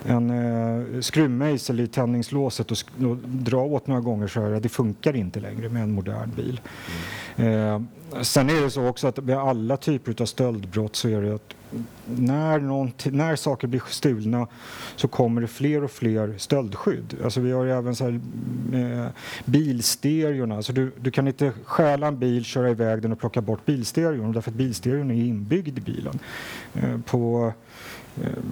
[0.06, 2.78] en uh, skruvmejsel i tändningslåset och,
[3.10, 6.60] och dra åt några gånger så här, det funkar inte längre med en modern bil.
[7.36, 7.52] Mm.
[7.52, 11.34] Uh, sen är det så också att med alla typer av stöldbrott så är det
[11.34, 11.54] att
[12.06, 14.46] när, när saker blir stulna
[14.96, 17.16] så kommer det fler och fler stöldskydd.
[17.24, 18.20] Alltså vi har även så här,
[18.72, 19.06] eh,
[19.44, 20.56] bilstereorna.
[20.56, 24.32] Alltså du, du kan inte stjäla en bil, köra iväg den och plocka bort bilstereon
[24.32, 26.18] därför att bilstereon är inbyggd i bilen.
[26.74, 27.52] Eh, på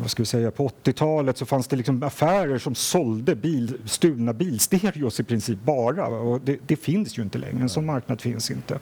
[0.00, 4.32] vad ska vi säga, på 80-talet så fanns det liksom affärer som sålde bil, stulna
[4.32, 6.06] bilstereos i princip bara.
[6.06, 8.78] Och det, det, finns ju inte längre, en sån marknad finns inte.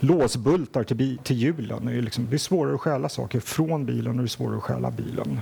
[0.00, 4.06] Låsbultar till, bi, till hjulen, är liksom, det är svårare att stjäla saker från bilen
[4.06, 5.40] och det är svårare att stjäla bilen.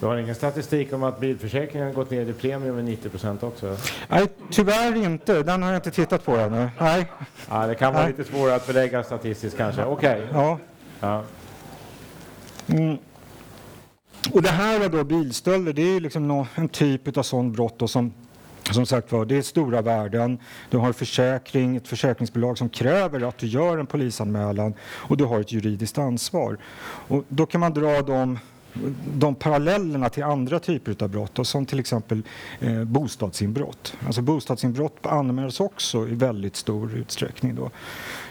[0.00, 3.42] Du har ingen statistik om att bilförsäkringen har gått ner i premie med 90 procent
[3.42, 3.76] också?
[4.08, 5.42] Nej, tyvärr inte.
[5.42, 6.70] Den har jag inte tittat på ännu.
[6.78, 7.06] Nej.
[7.50, 8.14] Ja, det kan vara Nej.
[8.16, 9.84] lite svårare att belägga statistiskt kanske.
[9.84, 10.22] Okej.
[10.22, 10.26] Okay.
[10.32, 10.58] Ja.
[11.00, 11.24] ja.
[12.66, 12.98] Mm.
[14.32, 18.12] Och det här är då bilstölder, det är liksom en typ av sån brott som
[18.70, 20.38] som sagt var, det är stora värden.
[20.70, 25.40] Du har försäkring, ett försäkringsbolag som kräver att du gör en polisanmälan och du har
[25.40, 26.58] ett juridiskt ansvar.
[27.08, 28.38] Och då kan man dra de
[29.14, 32.22] de parallellerna till andra typer av brott, då, som till exempel
[32.60, 33.96] eh, bostadsinbrott.
[34.06, 37.54] Alltså bostadsinbrott anmäls också i väldigt stor utsträckning.
[37.54, 37.66] Då.
[37.66, 37.70] I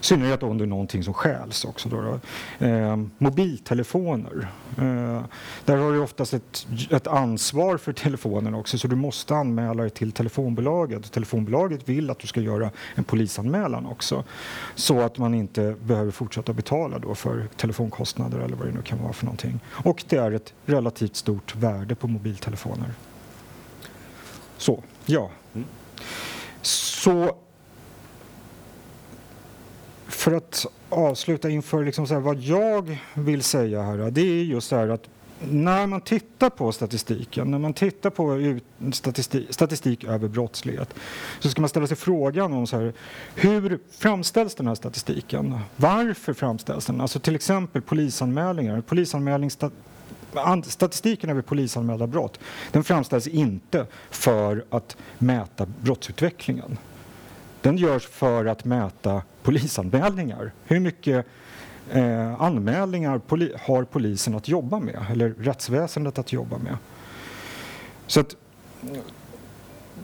[0.04, 1.90] synnerhet om det är någonting som stjäls också.
[1.90, 2.20] Då, då.
[2.66, 4.48] Eh, mobiltelefoner.
[4.78, 5.22] Eh,
[5.66, 9.90] där har du oftast ett, ett ansvar för telefonen också så du måste anmäla dig
[9.90, 11.12] till telefonbolaget.
[11.12, 14.24] Telefonbolaget vill att du ska göra en polisanmälan också
[14.76, 19.02] så att man inte behöver fortsätta betala då för telefonkostnader eller vad det nu kan
[19.02, 19.60] vara för någonting.
[19.70, 22.94] Och det är ett relativt stort värde på mobiltelefoner.
[24.58, 25.32] Så, ja.
[25.54, 25.68] Mm.
[26.62, 27.36] Så
[30.08, 34.70] för att avsluta inför liksom så här, vad jag vill säga här, det är just
[34.70, 38.60] det här att när man tittar på statistiken, när man tittar på
[38.94, 40.94] statistik, statistik, över brottslighet
[41.40, 42.94] så ska man ställa sig frågan om så här,
[43.36, 45.60] hur framställs den här statistiken?
[45.76, 47.02] Varför framställs den?
[47.02, 48.82] Alltså till exempel polisanmälningar.
[48.82, 49.74] Polisanmälningsstat
[50.64, 52.40] statistiken över polisanmälda brott
[52.72, 56.78] den framställs inte för att mäta brottsutvecklingen.
[57.62, 60.52] Den görs för att mäta polisanmälningar.
[60.66, 61.26] Hur mycket
[61.92, 66.78] eh, anmälningar poli har polisen att jobba med, eller rättsväsendet att jobba med?
[68.08, 68.36] Så att,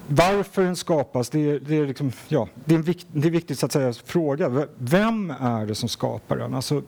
[0.07, 3.63] varför den skapas, det är, det är, liksom, ja, det är, vikt, det är viktigt
[3.63, 4.67] att säga fråga.
[4.77, 6.53] Vem är det som skapar den?
[6.53, 6.83] Alltså,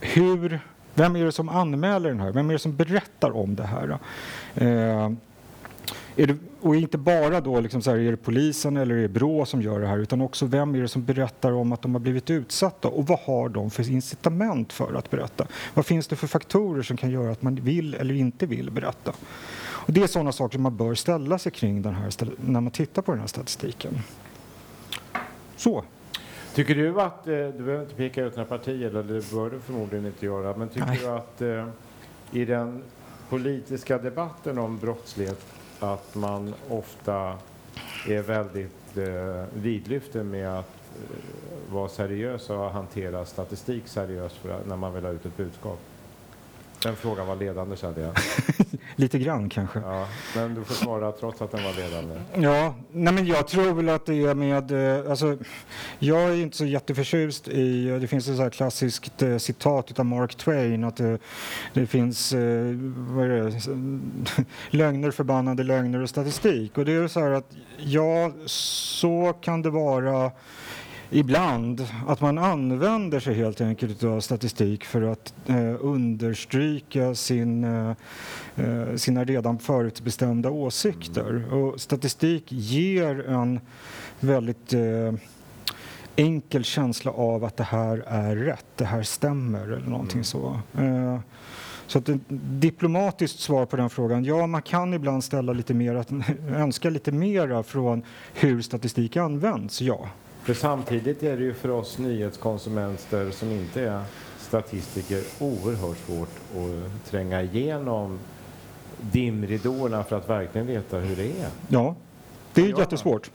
[0.00, 0.60] hur,
[0.98, 2.32] vem är det som anmäler den här?
[2.32, 3.98] Vem är det som berättar om det här?
[4.54, 5.10] Eh,
[6.14, 9.44] det, och inte bara då liksom så här, är det polisen eller är det Brå
[9.44, 12.00] som gör det här utan också vem är det som berättar om att de har
[12.00, 15.46] blivit utsatta och vad har de för incitament för att berätta?
[15.74, 19.12] Vad finns det för faktorer som kan göra att man vill eller inte vill berätta?
[19.60, 22.70] Och det är sådana saker som man bör ställa sig kring den här, när man
[22.70, 23.98] tittar på den här statistiken.
[25.56, 25.84] Så.
[26.58, 29.60] Tycker du att, eh, du behöver inte peka ut några partier, eller det bör du
[29.60, 30.98] förmodligen inte göra, men tycker Nej.
[31.02, 31.68] du att eh,
[32.32, 32.82] i den
[33.28, 35.46] politiska debatten om brottslighet
[35.80, 37.38] att man ofta
[38.08, 40.72] är väldigt eh, vidlyften med att
[41.70, 45.80] vara seriös och hantera statistik seriöst när man vill ha ut ett budskap.
[46.82, 48.12] Den frågan var ledande kände jag.
[48.96, 49.78] Lite grann kanske.
[49.78, 52.14] Ja, men du får svara trots att den var ledande.
[52.34, 55.38] Ja, nej men jag tror väl att det är med, eh, alltså,
[55.98, 60.06] jag är inte så jätteförtjust i, det finns ett så här klassiskt eh, citat av
[60.06, 61.18] Mark Twain att det,
[61.72, 64.44] det finns, eh, vad är det,
[64.76, 66.78] lögner, förbannade lögner och statistik.
[66.78, 70.30] Och det är så här att ja, så kan det vara
[71.10, 77.94] ibland att man använder sig helt enkelt av statistik för att eh, understryka sin, eh,
[78.56, 81.54] eh, sina redan förutbestämda åsikter.
[81.54, 83.60] Och statistik ger en
[84.20, 85.12] väldigt eh,
[86.16, 90.24] enkel känsla av att det här är rätt, det här stämmer eller någonting mm.
[90.24, 90.60] så.
[90.78, 91.20] Eh,
[91.86, 92.20] så ett
[92.60, 96.04] diplomatiskt svar på den frågan, ja man kan ibland ställa lite mer,
[96.56, 98.02] önska lite mera från
[98.34, 100.08] hur statistik används, ja.
[100.48, 104.02] För samtidigt är det ju för oss nyhetskonsumenter som inte är
[104.38, 108.18] statistiker oerhört svårt att tränga igenom
[109.00, 111.48] dimridåerna för att verkligen veta hur det är.
[111.68, 111.94] Ja,
[112.54, 113.30] det är jättesvårt.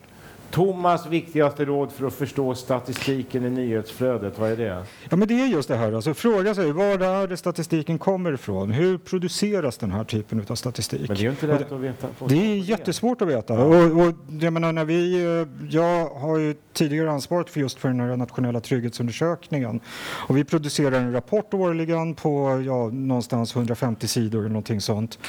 [0.54, 4.86] Thomas viktigaste råd för att förstå statistiken i nyhetsflödet, vad är det?
[5.10, 8.34] Ja, men det är just det här, alltså fråga sig var är det statistiken kommer
[8.34, 8.72] ifrån?
[8.72, 11.08] Hur produceras den här typen av statistik?
[11.08, 12.08] Men det är ju inte lätt att veta.
[12.28, 13.54] Det är jättesvårt att veta.
[13.54, 13.64] Ja.
[13.64, 17.90] Och, och jag menar, när vi, eh, jag har ju tidigare ansvaret för just för
[17.90, 19.80] den här nationella trygghetsundersökningen
[20.28, 25.20] och vi producerar en rapport årligen på ja, någonstans 150 sidor eller någonting sånt.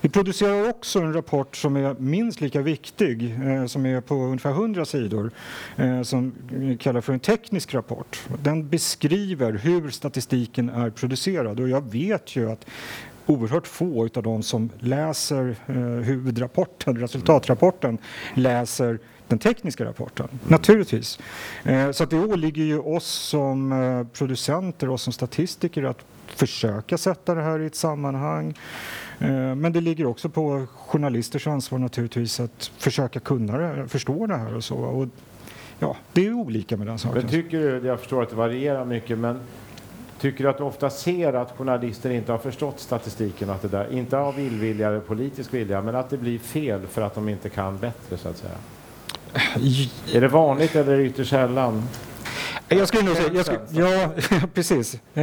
[0.00, 4.50] Vi producerar också en rapport som är minst lika viktig, eh, som är på ungefär
[4.50, 5.30] 100 200 sidor
[5.76, 8.22] eh, som vi kallar för en teknisk rapport.
[8.42, 12.66] Den beskriver hur statistiken är producerad och jag vet ju att
[13.26, 17.98] oerhört få av de som läser eh, huvudrapporten, resultatrapporten,
[18.34, 21.18] läser den tekniska rapporten, naturligtvis.
[21.64, 27.34] Eh, så det åligger ju oss som eh, producenter och som statistiker att försöka sätta
[27.34, 28.58] det här i ett sammanhang.
[29.18, 34.36] Eh, men det ligger också på journalisters ansvar naturligtvis att försöka kunna det, förstå det
[34.36, 34.76] här och så.
[34.76, 35.08] Och
[35.78, 37.20] ja, det är olika med den saken.
[37.20, 39.40] Men tycker du, jag förstår att det varierar mycket, men
[40.20, 43.92] tycker du att du ofta ser att journalister inte har förstått statistiken, att det där,
[43.92, 47.48] inte av illvilja eller politisk vilja, men att det blir fel för att de inte
[47.48, 48.56] kan bättre så att säga?
[50.12, 51.82] Är det vanligt eller ytterst sällan?
[52.68, 54.10] Jag skulle nog säga, jag skulle, ja,
[54.54, 54.94] precis.
[54.94, 55.22] Eh,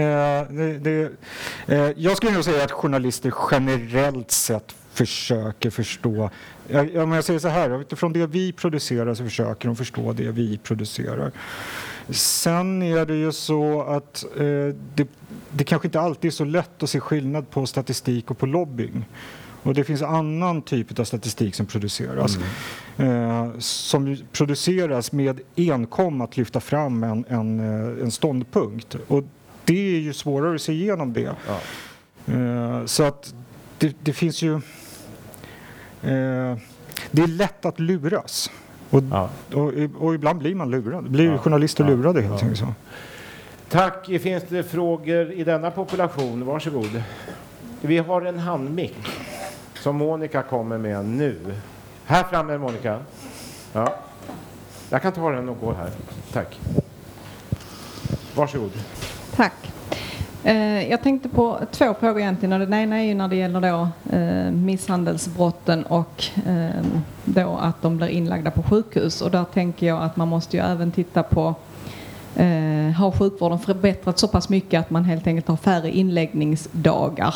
[0.49, 1.11] det, det,
[1.67, 6.29] eh, jag skulle nog säga att journalister generellt sett försöker förstå.
[6.95, 10.57] Om jag säger så här, utifrån det vi producerar så försöker de förstå det vi
[10.57, 11.31] producerar.
[12.09, 15.07] Sen är det ju så att eh, det,
[15.51, 19.05] det kanske inte alltid är så lätt att se skillnad på statistik och på lobbying.
[19.63, 22.37] Och det finns annan typ av statistik som produceras.
[22.97, 23.11] Mm.
[23.11, 28.95] Eh, som produceras med enkom att lyfta fram en, en, eh, en ståndpunkt.
[29.07, 29.23] Och
[29.65, 31.35] det är ju svårare att se igenom det.
[31.47, 31.59] Ja.
[32.33, 33.33] Eh, så att
[33.77, 34.53] det, det finns ju...
[36.03, 36.57] Eh,
[37.11, 38.51] det är lätt att luras.
[38.89, 39.29] Och, ja.
[39.53, 41.11] och, och, ibland blir man lurad.
[41.11, 41.37] Blir ja.
[41.37, 42.63] journalister lurade helt enkelt.
[43.69, 44.05] Tack.
[44.05, 46.45] Finns det frågor i denna population?
[46.45, 47.03] Varsågod.
[47.81, 48.97] Vi har en handmick
[49.81, 51.37] som Monica kommer med nu.
[52.05, 52.99] Här framme Monica.
[53.73, 53.95] Ja.
[54.89, 55.89] Jag kan ta den och gå här.
[56.33, 56.59] Tack.
[58.35, 58.71] Varsågod.
[59.35, 59.53] Tack.
[60.43, 62.59] Eh, jag tänkte på två frågor egentligen.
[62.59, 66.85] Den ena är ju när det gäller då eh, misshandelsbrotten och eh,
[67.25, 69.21] då att de blir inlagda på sjukhus.
[69.21, 71.55] Och där tänker jag att man måste ju även titta på
[72.35, 77.35] eh, har sjukvården förbättrats så pass mycket att man helt enkelt har färre inläggningsdagar.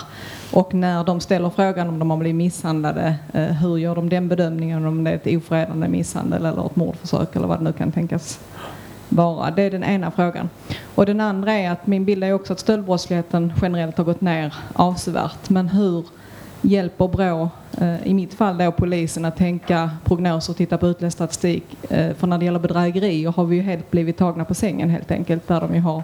[0.51, 4.27] Och när de ställer frågan om de har blivit misshandlade, eh, hur gör de den
[4.27, 7.91] bedömningen om det är ett ofredande misshandel eller ett mordförsök eller vad det nu kan
[7.91, 8.39] tänkas
[9.09, 9.51] vara.
[9.51, 10.49] Det är den ena frågan.
[10.95, 14.53] Och den andra är att min bild är också att stöldbrottsligheten generellt har gått ner
[14.73, 15.49] avsevärt.
[15.49, 16.05] Men hur
[16.65, 21.17] hjälper Brå, eh, i mitt fall då polisen, att tänka prognoser och titta på utläst
[21.17, 21.63] statistik.
[21.89, 25.11] Eh, för när det gäller bedrägerier har vi ju helt blivit tagna på sängen helt
[25.11, 26.03] enkelt, där de ju har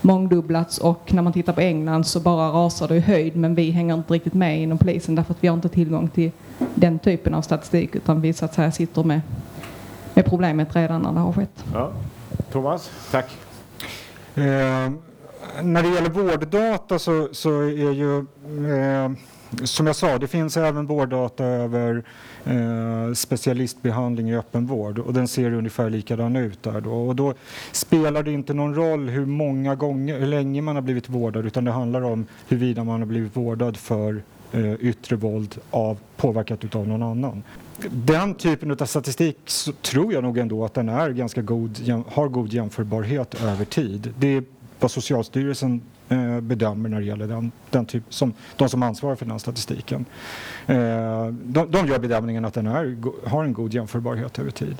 [0.00, 3.70] mångdubblats och när man tittar på England så bara rasar det i höjd men vi
[3.70, 6.30] hänger inte riktigt med inom polisen därför att vi har inte tillgång till
[6.74, 9.20] den typen av statistik utan vi så att säga sitter med,
[10.14, 11.64] med problemet redan när det har skett.
[11.72, 11.92] Ja.
[12.52, 13.30] Thomas, tack.
[14.34, 14.90] Eh,
[15.62, 19.10] när det gäller vårddata så, så är ju eh,
[19.64, 22.02] som jag sa, det finns även vårddata över
[22.44, 26.92] eh, specialistbehandling i öppenvård och den ser ungefär likadan ut där då.
[26.92, 27.34] Och då
[27.72, 31.64] spelar det inte någon roll hur många gånger, hur länge man har blivit vårdad utan
[31.64, 36.88] det handlar om huruvida man har blivit vårdad för eh, yttre våld av, påverkat av
[36.88, 37.42] någon annan.
[37.90, 42.28] Den typen av statistik så tror jag nog ändå att den är ganska god, har
[42.28, 44.14] god jämförbarhet över tid.
[44.18, 44.44] Det är
[44.80, 49.26] vad Socialstyrelsen Eh, bedömer när det gäller den, den typ, som, de som ansvarar för
[49.26, 50.04] den statistiken.
[50.66, 52.96] Eh, de, de gör bedömningen att den är,
[53.28, 54.76] har en god jämförbarhet över tid.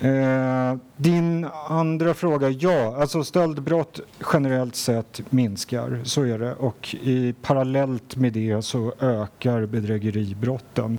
[0.00, 4.00] Eh, din andra fråga, ja, alltså stöldbrott
[4.32, 6.54] generellt sett minskar, så är det.
[6.54, 10.98] Och i, parallellt med det så ökar bedrägeribrotten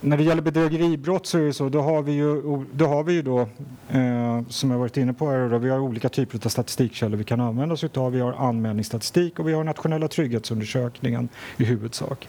[0.00, 3.12] när det gäller bedrägeribrott så är det så, då har vi ju, då har vi
[3.12, 3.40] ju då,
[3.88, 7.24] eh, som jag varit inne på här, då, vi har olika typer av statistikkällor vi
[7.24, 8.12] kan använda oss utav.
[8.12, 12.28] Vi har anmälningsstatistik och vi har nationella trygghetsundersökningen i huvudsak.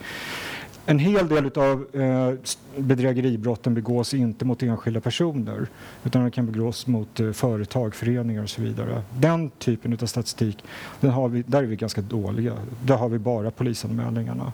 [0.89, 2.33] En hel del av eh,
[2.77, 5.67] bedrägeribrotten begås inte mot enskilda personer
[6.03, 9.01] utan de kan begås mot eh, företag, föreningar och så vidare.
[9.19, 10.63] Den typen av statistik,
[10.99, 12.53] den har vi, där är vi ganska dåliga.
[12.83, 14.53] Där har vi bara polisanmälningarna.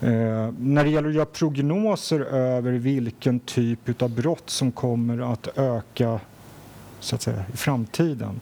[0.00, 5.58] Eh, när det gäller att göra prognoser över vilken typ av brott som kommer att
[5.58, 6.20] öka
[7.00, 8.40] så att säga, i framtiden.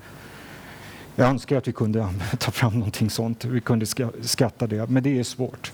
[1.16, 3.86] Jag önskar att vi kunde ta fram någonting sånt, vi kunde
[4.20, 5.72] skatta det, men det är svårt.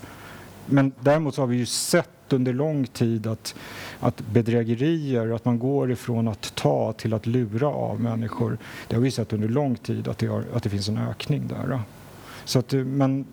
[0.65, 3.55] Men däremot har vi ju sett under lång tid att,
[3.99, 9.01] att bedrägerier, att man går ifrån att ta till att lura av människor, det har
[9.01, 11.79] vi sett under lång tid att det, har, att det finns en ökning där.
[12.45, 13.25] Så att, eh, men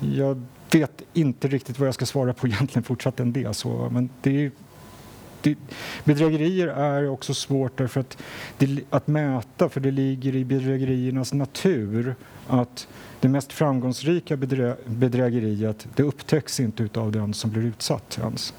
[0.00, 3.56] jag vet inte riktigt vad jag ska svara på egentligen fortsatt än det.
[3.56, 4.50] Så, men det är,
[5.40, 5.56] det,
[6.04, 8.18] bedrägerier är också svårt därför att,
[8.58, 12.14] det, att mäta för det ligger i bedrägeriernas natur
[12.48, 12.88] att
[13.20, 18.54] det mest framgångsrika bedrä, bedrägeriet det upptäcks inte av den som blir utsatt ens.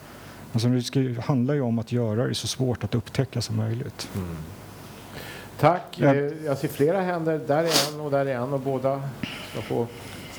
[0.54, 4.10] Alltså det ska, handlar ju om att göra det så svårt att upptäcka som möjligt.
[4.16, 4.36] Mm.
[5.60, 6.00] Tack.
[6.00, 6.16] Eh,
[6.46, 7.42] jag ser flera händer.
[7.48, 9.02] Där är en och där är en och båda
[9.52, 9.88] ska få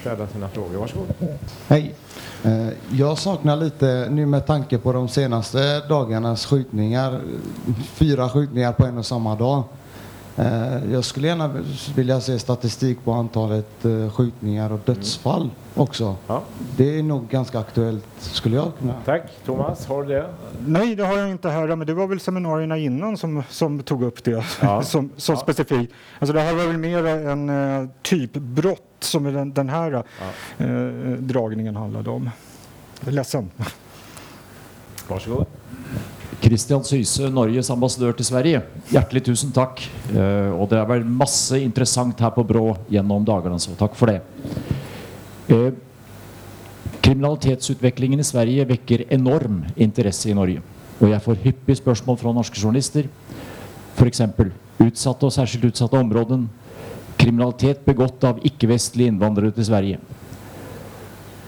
[0.02, 0.78] ställa sina frågor.
[0.78, 1.06] Varsågod.
[1.68, 1.94] Hej.
[2.44, 7.20] Eh, jag saknar lite, nu med tanke på de senaste dagarnas skjutningar,
[7.84, 9.62] fyra skjutningar på en och samma dag.
[10.36, 11.50] Eh, jag skulle gärna
[11.94, 16.16] vilja se statistik på antalet eh, skjutningar och dödsfall mm också.
[16.26, 16.42] Ja.
[16.76, 18.94] Det är nog ganska aktuellt, skulle jag kunna.
[19.04, 19.22] Tack.
[19.44, 20.26] Thomas, har du det?
[20.66, 24.02] Nej, det har jag inte här, men det var väl seminarierna innan som, som tog
[24.02, 24.82] upp det ja.
[24.82, 25.40] som, som ja.
[25.40, 25.92] specifikt.
[26.18, 30.04] Alltså det här var väl mer en uh, typbrott som den, den här
[30.58, 30.66] ja.
[30.66, 32.30] uh, dragningen handlade om.
[33.06, 33.50] Är ledsen.
[35.08, 35.46] Varsågod.
[36.40, 38.62] Christian Syse, Norges ambassadør til Sverige.
[38.90, 39.82] Hjertelig tusen takk.
[40.10, 44.10] Uh, og det er vel masse interessant her på Brå gjennom dagene, så takk for
[44.10, 44.22] det.
[45.52, 45.72] Eh,
[47.00, 50.62] kriminalitetsutvecklingen i Sverige väcker enorm intresse i Norge.
[50.98, 53.08] och jag får hyppig spörsmål från norska journalister.
[53.94, 56.50] för exempel utsatta och särskilt utsatta områden,
[57.16, 59.98] kriminalitet begått av icke-västliga invandrare till Sverige.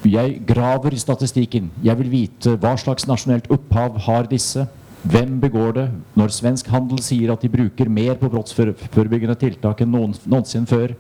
[0.03, 1.71] Jag graver i statistiken.
[1.83, 4.67] Jag vill veta vad slags nationellt upphav har disse.
[5.03, 5.91] Vem begår det?
[6.15, 9.91] När Svensk Handel säger att de brukar mer på brottsförebyggande tilltag än
[10.25, 10.95] någonsin förr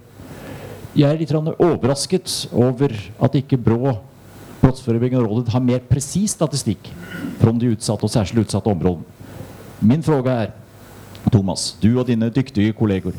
[0.95, 1.01] før.
[1.01, 3.99] Jeg er litt grann overrasket over at ikke BRÅ,
[4.63, 6.89] Brottsförebyggande rådet, har mer presis statistikk
[7.41, 9.05] från de utsatte og særskilt utsatte områdene.
[9.81, 10.53] Min fråga er,
[11.31, 13.13] Thomas, du og dine dyktige kolleger,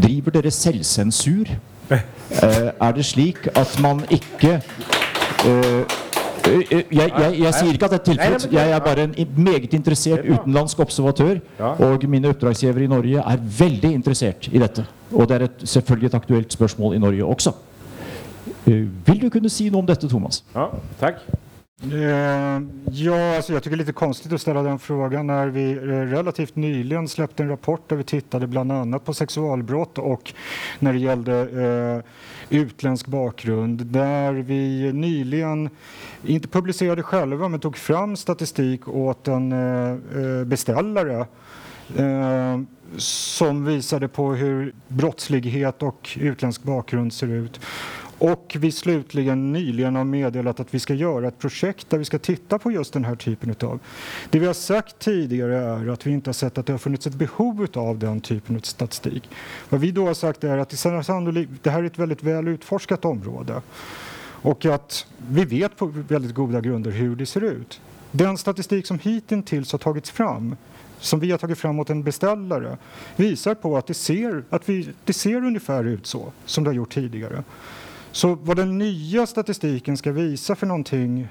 [0.00, 1.50] driver dere selvsensur?
[1.90, 4.62] Eh, er det slik at man ikke
[5.44, 6.09] eh, eh,
[6.46, 8.46] jeg, jeg, jeg sier ikke at det er tilfellet.
[8.52, 11.40] Jeg er bare en meget interessert utenlandsk observatør.
[11.58, 14.86] Og mine oppdragsgivere i Norge er veldig interessert i dette.
[15.12, 17.52] Og det er et, selvfølgelig et aktuelt spørsmål i Norge også.
[18.66, 20.44] Eh, Vil du kunne si noe om dette, Thomas?
[20.54, 20.68] Ja,
[21.00, 21.22] tack.
[21.82, 22.60] Eh,
[22.90, 25.76] ja, alltså jag tycker det är lite konstigt att ställa den frågan när vi eh,
[26.16, 30.32] relativt nyligen släppte en rapport där vi tittade bland annat på sexualbrott och
[30.78, 32.04] när det gällde eh,
[32.50, 35.70] utländsk bakgrund där vi nyligen,
[36.26, 41.26] inte publicerade själva, men tog fram statistik åt en eh, eh, beställare
[41.96, 42.60] eh,
[42.96, 47.60] som visade på hur brottslighet och utländsk bakgrund ser ut.
[48.20, 52.18] Och vi slutligen nyligen har meddelat att vi ska göra ett projekt där vi ska
[52.18, 53.80] titta på just den här typen utav.
[54.30, 57.06] Det vi har sagt tidigare är att vi inte har sett att det har funnits
[57.06, 59.30] ett behov av den typen av statistik.
[59.68, 63.04] Vad vi då har sagt är att det det här är ett väldigt väl utforskat
[63.04, 63.62] område
[64.42, 67.80] och att vi vet på väldigt goda grunder hur det ser ut.
[68.10, 70.56] Den statistik som hittills har tagits fram
[70.98, 72.78] som vi har tagit fram åt en beställare
[73.16, 76.74] visar på att det ser, att vi, det ser ungefär ut så som det har
[76.74, 77.42] gjort tidigare.
[78.12, 81.28] Så vad den nya statistiken ska visa för någonting,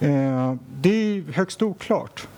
[0.00, 2.28] eh, det är högst oklart.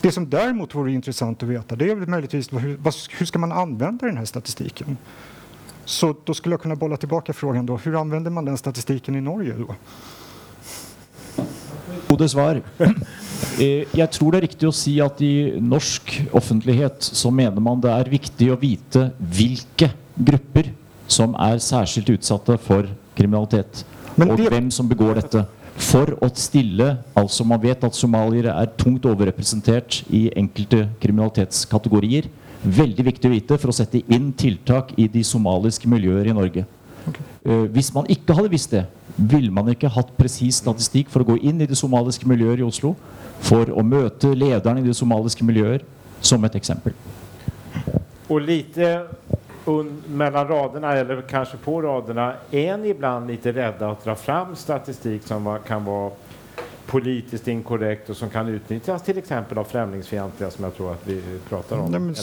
[0.00, 2.78] Det som däremot vore intressant att veta det är väl möjligtvis hur,
[3.18, 4.96] hur ska man använda den här statistiken?
[5.84, 9.20] Så då skulle jag kunna bolla tillbaka frågan då, hur använder man den statistiken i
[9.20, 9.74] Norge då?
[12.08, 12.62] Gode svar.
[13.58, 17.80] Eh, jag tror det är riktigt att säga att i norsk offentlighet så menar man
[17.80, 20.72] det är viktigt att veta vilka grupper
[21.10, 22.86] som er særskilt utsatte for
[23.18, 23.84] kriminalitet,
[24.16, 25.46] Men og det- hvem som begår dette.
[25.76, 32.28] For å stille Altså, man vet at somaliere er tungt overrepresentert i enkelte kriminalitetskategorier.
[32.64, 36.66] Veldig viktig å vite for å sette inn tiltak i de somaliske miljøer i Norge.
[37.44, 38.86] Eh, hvis man ikke hadde visst det,
[39.16, 42.66] ville man ikke hatt presis statistikk for å gå inn i de somaliske miljøer i
[42.66, 42.94] Oslo,
[43.40, 45.80] for å møte lederne i de somaliske miljøer,
[46.20, 46.92] som et eksempel.
[48.28, 49.06] Och lite
[49.78, 54.56] un, mellan raderna, eller kanske på raderna, är ni ibland lite rädda att dra fram
[54.56, 56.10] statistik som var, kan vara
[56.90, 61.22] politiskt inkorrekt och som kan utnyttjas till exempel av främlingsfientliga som jag tror att vi
[61.48, 61.90] pratar om.
[61.90, 62.14] Nej, men.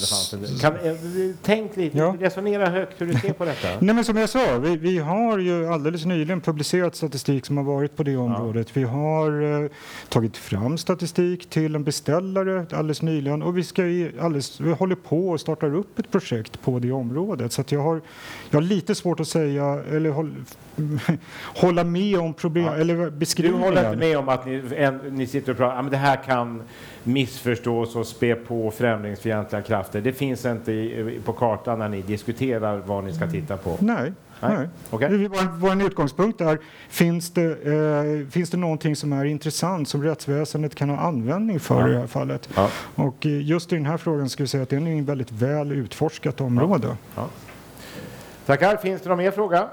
[0.62, 0.96] Kan, eh,
[1.42, 2.16] tänk lite, Ja.
[2.20, 3.68] resonera högt hur du ser på detta.
[3.80, 7.64] Nej, men som jag sa, vi, vi har ju alldeles nyligen publicerat statistik som har
[7.64, 8.78] varit på det området.
[8.78, 9.70] Vi har eh,
[10.10, 13.82] tagit fram statistik till en beställare alldeles nyligen och vi, ska
[14.22, 17.52] alldeles, vi håller på och startar upp ett projekt på det området.
[17.54, 18.02] Så jag, har,
[18.50, 20.34] jag har lite svårt att säga eller håll,
[21.56, 22.76] hålla med om problem, Ja.
[22.76, 23.64] eller Du beskrivningen.
[23.64, 26.16] håller inte med om att ni, en, ni sitter och pratar, ja, men det här
[26.24, 26.62] kan
[27.04, 30.02] missförstås och spä på främlingsfientliga krafter.
[30.02, 33.78] Det finns inte i, på kartan när ni diskuterar vad ni ska titta på.
[33.80, 34.14] Nej.
[34.42, 34.58] Nej.
[34.58, 34.68] Nej.
[35.10, 37.44] Det- Vår, vår utgångspunkt är, finns det,
[38.24, 41.88] eh, finns det någonting som är intressant som rättsväsendet kan ha användning för Ja.
[41.90, 42.50] i det här fallet?
[42.56, 42.70] Ja.
[42.96, 45.32] Och eh, just i den här frågan skulle jag säga att det är ett väldigt
[45.32, 46.98] väl utforskat område.
[48.46, 48.78] Tackar.
[48.78, 49.68] Finns det någon mer fråga?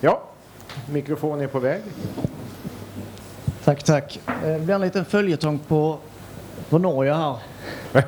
[0.00, 0.22] Ja,
[0.90, 1.82] mikrofon är på väg.
[3.64, 4.20] Tack, tack.
[4.26, 5.98] Eh, Det blir en liten följetong på,
[6.68, 7.36] på Norge här.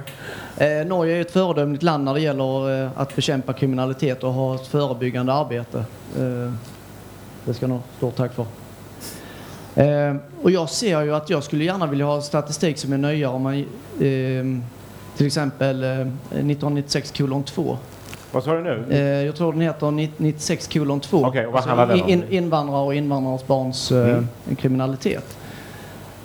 [0.59, 4.55] Eh, Norge är ett föredömligt land när det gäller eh, att bekämpa kriminalitet och ha
[4.55, 5.79] ett förebyggande arbete.
[6.19, 6.53] Eh,
[7.45, 8.47] det ska nog stort tack för.
[9.83, 13.33] Eh, och jag ser ju att jag skulle gärna vilja ha statistik som är nöjare
[13.33, 13.65] om man eh,
[15.17, 17.79] till exempel eh, 1996 kolon 2.
[18.33, 18.85] Vad sa du nu?
[18.91, 21.25] Eh, jag tror den heter 96 kolon 2.
[21.25, 22.09] Okej, och vad handlar om?
[22.09, 24.27] in, invandrare och invandrarnas barns eh, Mm.
[24.59, 25.37] kriminalitet.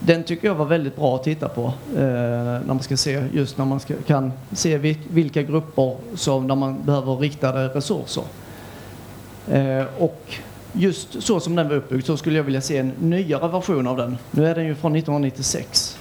[0.06, 1.64] Den tycker jag var väldigt bra att titta på
[1.96, 6.48] eh, när man ska se just när man ska, kan se vil, vilka grupper som
[6.48, 8.24] där man behöver riktade resurser.
[9.52, 10.22] Eh, och
[10.74, 13.98] just så som den var uppbyggd så skulle jag vilja se en nyare version av
[13.98, 14.18] den.
[14.32, 15.98] Nu är den ju från 1996.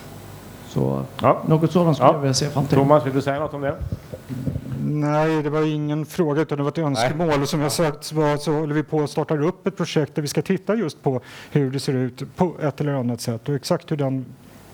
[0.69, 1.43] Så Ja.
[1.49, 2.15] något sådant skulle Ja.
[2.15, 2.79] jag vilja se i framtiden.
[2.79, 3.75] Thomas, vill du säga något om det?
[4.91, 7.43] Nej, det var ingen fråga utan det var ett önskemål.
[7.43, 10.23] Och som jag sagt var, så håller vi på att starta upp ett projekt där
[10.23, 11.21] vi ska titta just på
[11.51, 14.25] hur det ser ut på ett eller annat sätt och exakt hur den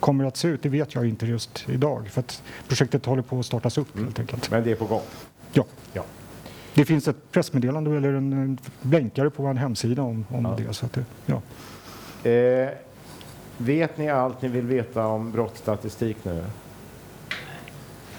[0.01, 2.09] kommer att se ut, det vet jag inte just idag.
[2.09, 4.51] För att projektet håller på att startas upp helt enkelt.
[4.51, 5.03] Men det är på gång.
[5.53, 5.65] Ja.
[5.93, 6.03] Ja.
[6.75, 10.65] Det finns ett pressmeddelande eller en, en blänkare på vår hemsida om, om Ja.
[10.67, 10.73] det.
[10.75, 11.41] Så att det ja.
[12.31, 12.69] Eh,
[13.57, 16.45] vet ni allt ni vill veta om brottsstatistik nu?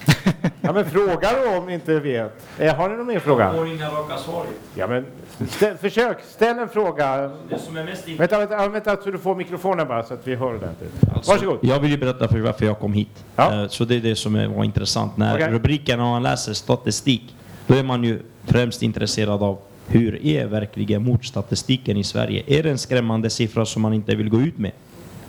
[0.62, 2.45] ja, men fråga då om ni inte vet.
[2.60, 3.53] Eh, har ni någon mer fråga?
[3.53, 4.45] får inga raka svar.
[4.76, 5.05] Ja, men
[5.49, 7.32] ställ, försök, ställ en fråga.
[7.49, 10.36] Det som är mest Vänta, vänta, vänta så du får mikrofonen bara så att vi
[10.36, 10.93] hör ordentligt.
[11.16, 11.60] Alltså, Varsågod.
[11.62, 13.26] Jag vill ju berätta för varför jag kom hit.
[13.36, 13.62] Ja.
[13.64, 15.18] Eh, Så det är det som är- var intressant.
[15.18, 15.47] När Okej.
[15.51, 17.36] rubriken, när man läser statistik,
[17.68, 22.43] då är man ju främst intresserad av hur är verkligen mordstatistiken i Sverige?
[22.47, 24.72] Är det en skrämmande siffra som man inte vill gå ut med?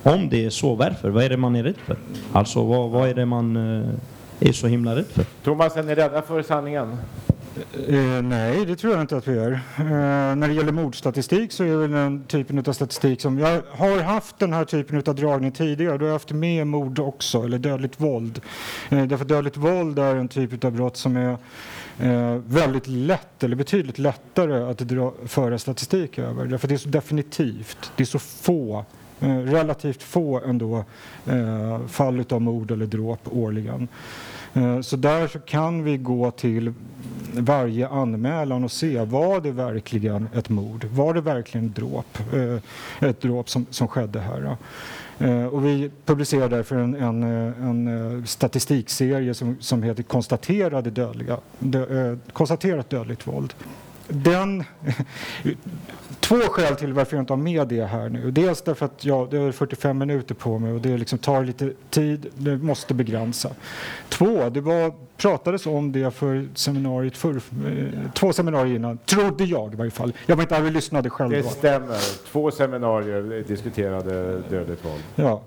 [0.03, 1.11] Om det är så, varför?
[1.11, 1.97] Vad är det man är rädd för?
[2.33, 3.89] Alltså, vad, vad är det man eh,
[4.41, 5.25] är så himla rädd för?
[5.45, 6.97] Thomas, är ni rädda för sanningen?
[7.89, 9.53] Eh, nej, det tror jag inte att vi är.
[9.53, 13.39] Eh, när det gäller mordstatistik så är det den typen av statistik som...
[13.39, 15.99] Jag har haft den här typen av dragning tidigare.
[15.99, 18.41] Då har jag haft med mord också, eller dödligt våld.
[18.89, 21.37] Eh, därför dödligt våld är en typ av brott som är
[22.01, 26.47] eh, väldigt lätt, eller betydligt lättare att dra, föra statistik över.
[26.47, 27.93] Därför det är så definitivt.
[27.97, 30.85] Det är så få Eh, Eh, relativt få ändå
[31.27, 33.89] eh, fall av mord eller dråp årligen.
[34.55, 36.73] Eh, så där så kan vi gå till
[37.33, 40.85] varje anmälan och se, var det verkligen ett mord?
[40.85, 44.57] Var det verkligen ett dråp, eh, ett dråp som, som skedde här?
[45.51, 52.91] Och vi publicerar därför en, en, en statistikserie som, som heter Konstaterade dödliga, dö, Konstaterat
[52.91, 53.55] dödligt våld.
[54.09, 54.65] Den,
[56.29, 58.31] två skäl till varför jag inte har med det här nu.
[58.31, 61.73] Dels därför att jag det har 45 minuter på mig och det liksom tar lite
[61.91, 63.51] tid, det måste begränsa.
[64.09, 69.73] Två, det var, pratades om det för seminariet för, eh, två seminarier innan, trodde jag
[69.73, 70.13] i varje fall.
[70.27, 72.27] Jag var inte här och lyssnade själv Det stämmer.
[72.33, 75.03] Två seminarier diskuterade dödligt våld.
[75.15, 75.43] Ja.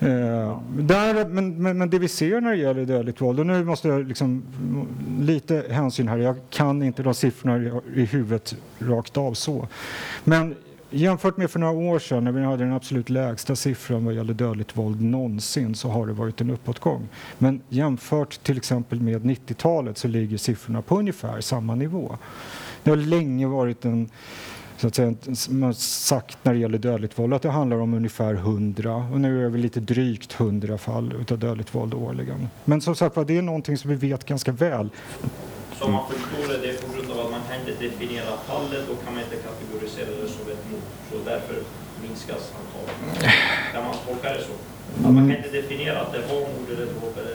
[0.00, 3.64] Eh, där, men, men, men det vi ser när det gäller dödligt våld, och nu
[3.64, 4.42] måste jag liksom
[5.20, 9.68] lite hänsyn här, jag kan inte de siffrorna i, i huvudet rakt av så.
[10.24, 10.54] Men
[10.90, 14.34] jämfört med för några år sedan när vi hade den absolut lägsta siffran vad gäller
[14.34, 17.08] dödligt våld någonsin så har det varit en uppåtgång.
[17.38, 22.16] Men jämfört till exempel med 90-talet så ligger siffrorna på ungefär samma nivå.
[22.82, 24.10] Det har länge varit en
[24.80, 25.14] så att säga,
[25.48, 29.20] man har sagt när det gäller dödligt våld att det handlar om ungefär 100 och
[29.20, 32.48] nu är vi lite drygt 100 fall utav dödligt våld årligen.
[32.64, 34.88] Men som sagt var, det är någonting som vi vet ganska väl.
[35.72, 38.88] Som man förstår det, det är på grund av att man kan inte definiera fallet
[38.88, 40.44] och kan man inte kategorisera det som.
[40.44, 40.49] Så
[41.30, 41.56] därför
[42.02, 43.22] minskas antalet.
[43.72, 44.52] Kan man tolka det så?
[44.96, 47.34] Att man kan inte definiera att det var mord eller dråp eller...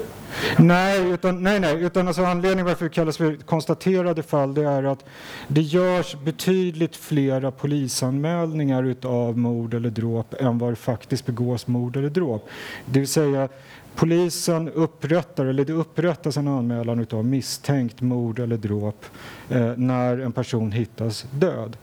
[0.58, 4.84] Nej, utan, nej, nej, utan alltså anledningen varför det kallas för konstaterade fall det är
[4.84, 5.06] att
[5.48, 11.98] det görs betydligt flera polisanmälningar utav mord eller dråp än vad det faktiskt begås mord
[11.98, 12.50] eller dråp.
[12.86, 13.50] Det vill säga
[13.96, 19.06] polisen upprättar, eller det upprättas en anmälan utav misstänkt mord eller dråp
[19.50, 21.78] eh, när en person hittas död.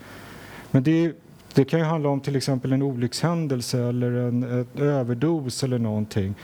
[0.70, 1.12] Men det,
[1.54, 6.34] det kan ju handla om till exempel en olyckshändelse eller en ett överdos eller någonting.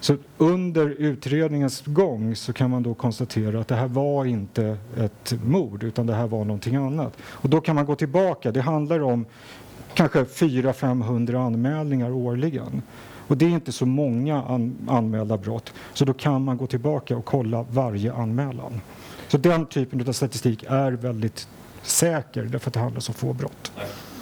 [0.00, 5.34] Så under utredningens gång så kan man då konstatera att det här var inte ett
[5.44, 7.16] mord utan det här var någonting annat.
[7.22, 8.52] Och då kan man gå tillbaka.
[8.52, 9.26] Det handlar om
[9.94, 12.82] kanske 400-500 anmälningar årligen.
[13.28, 15.72] Och det är inte så många an anmälda brott.
[15.94, 18.80] Så då kan man gå tillbaka och kolla varje anmälan.
[19.28, 21.48] Så den typen av statistik är väldigt
[21.82, 23.72] säker därför att det handlar om så få brott.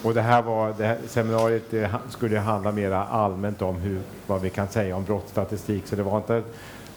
[0.05, 4.01] Och det här var, det här seminariet det ha- skulle handla mer allmänt om hur,
[4.27, 5.87] vad vi kan säga om brottsstatistik.
[5.87, 6.43] Så det var inte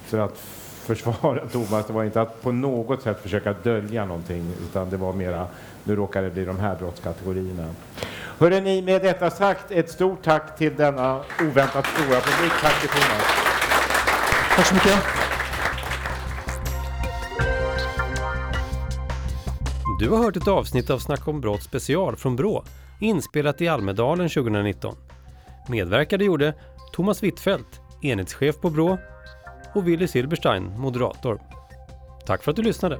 [0.04, 0.38] för att
[0.82, 5.12] försvara Thomas, det var inte att på något sätt försöka dölja någonting, utan det var
[5.12, 5.46] mera,
[5.84, 7.66] nu råkar det bli de här brottskategorierna.
[8.38, 12.52] Hörrni, med detta sagt, ett stort tack till denna oväntat stora publik.
[12.62, 13.22] Tack till Thomas.
[14.56, 14.98] Tack så mycket.
[20.00, 22.64] Du har hört ett avsnitt av Snack om brott special från Brå,
[23.00, 24.96] inspelat i Almedalen 2019.
[25.68, 26.54] Medverkade gjorde
[26.92, 28.98] Thomas Wittfeldt, enhetschef på Brå,
[29.74, 31.40] och Willy Silberstein, moderator.
[32.26, 32.98] Tack för att du lyssnade!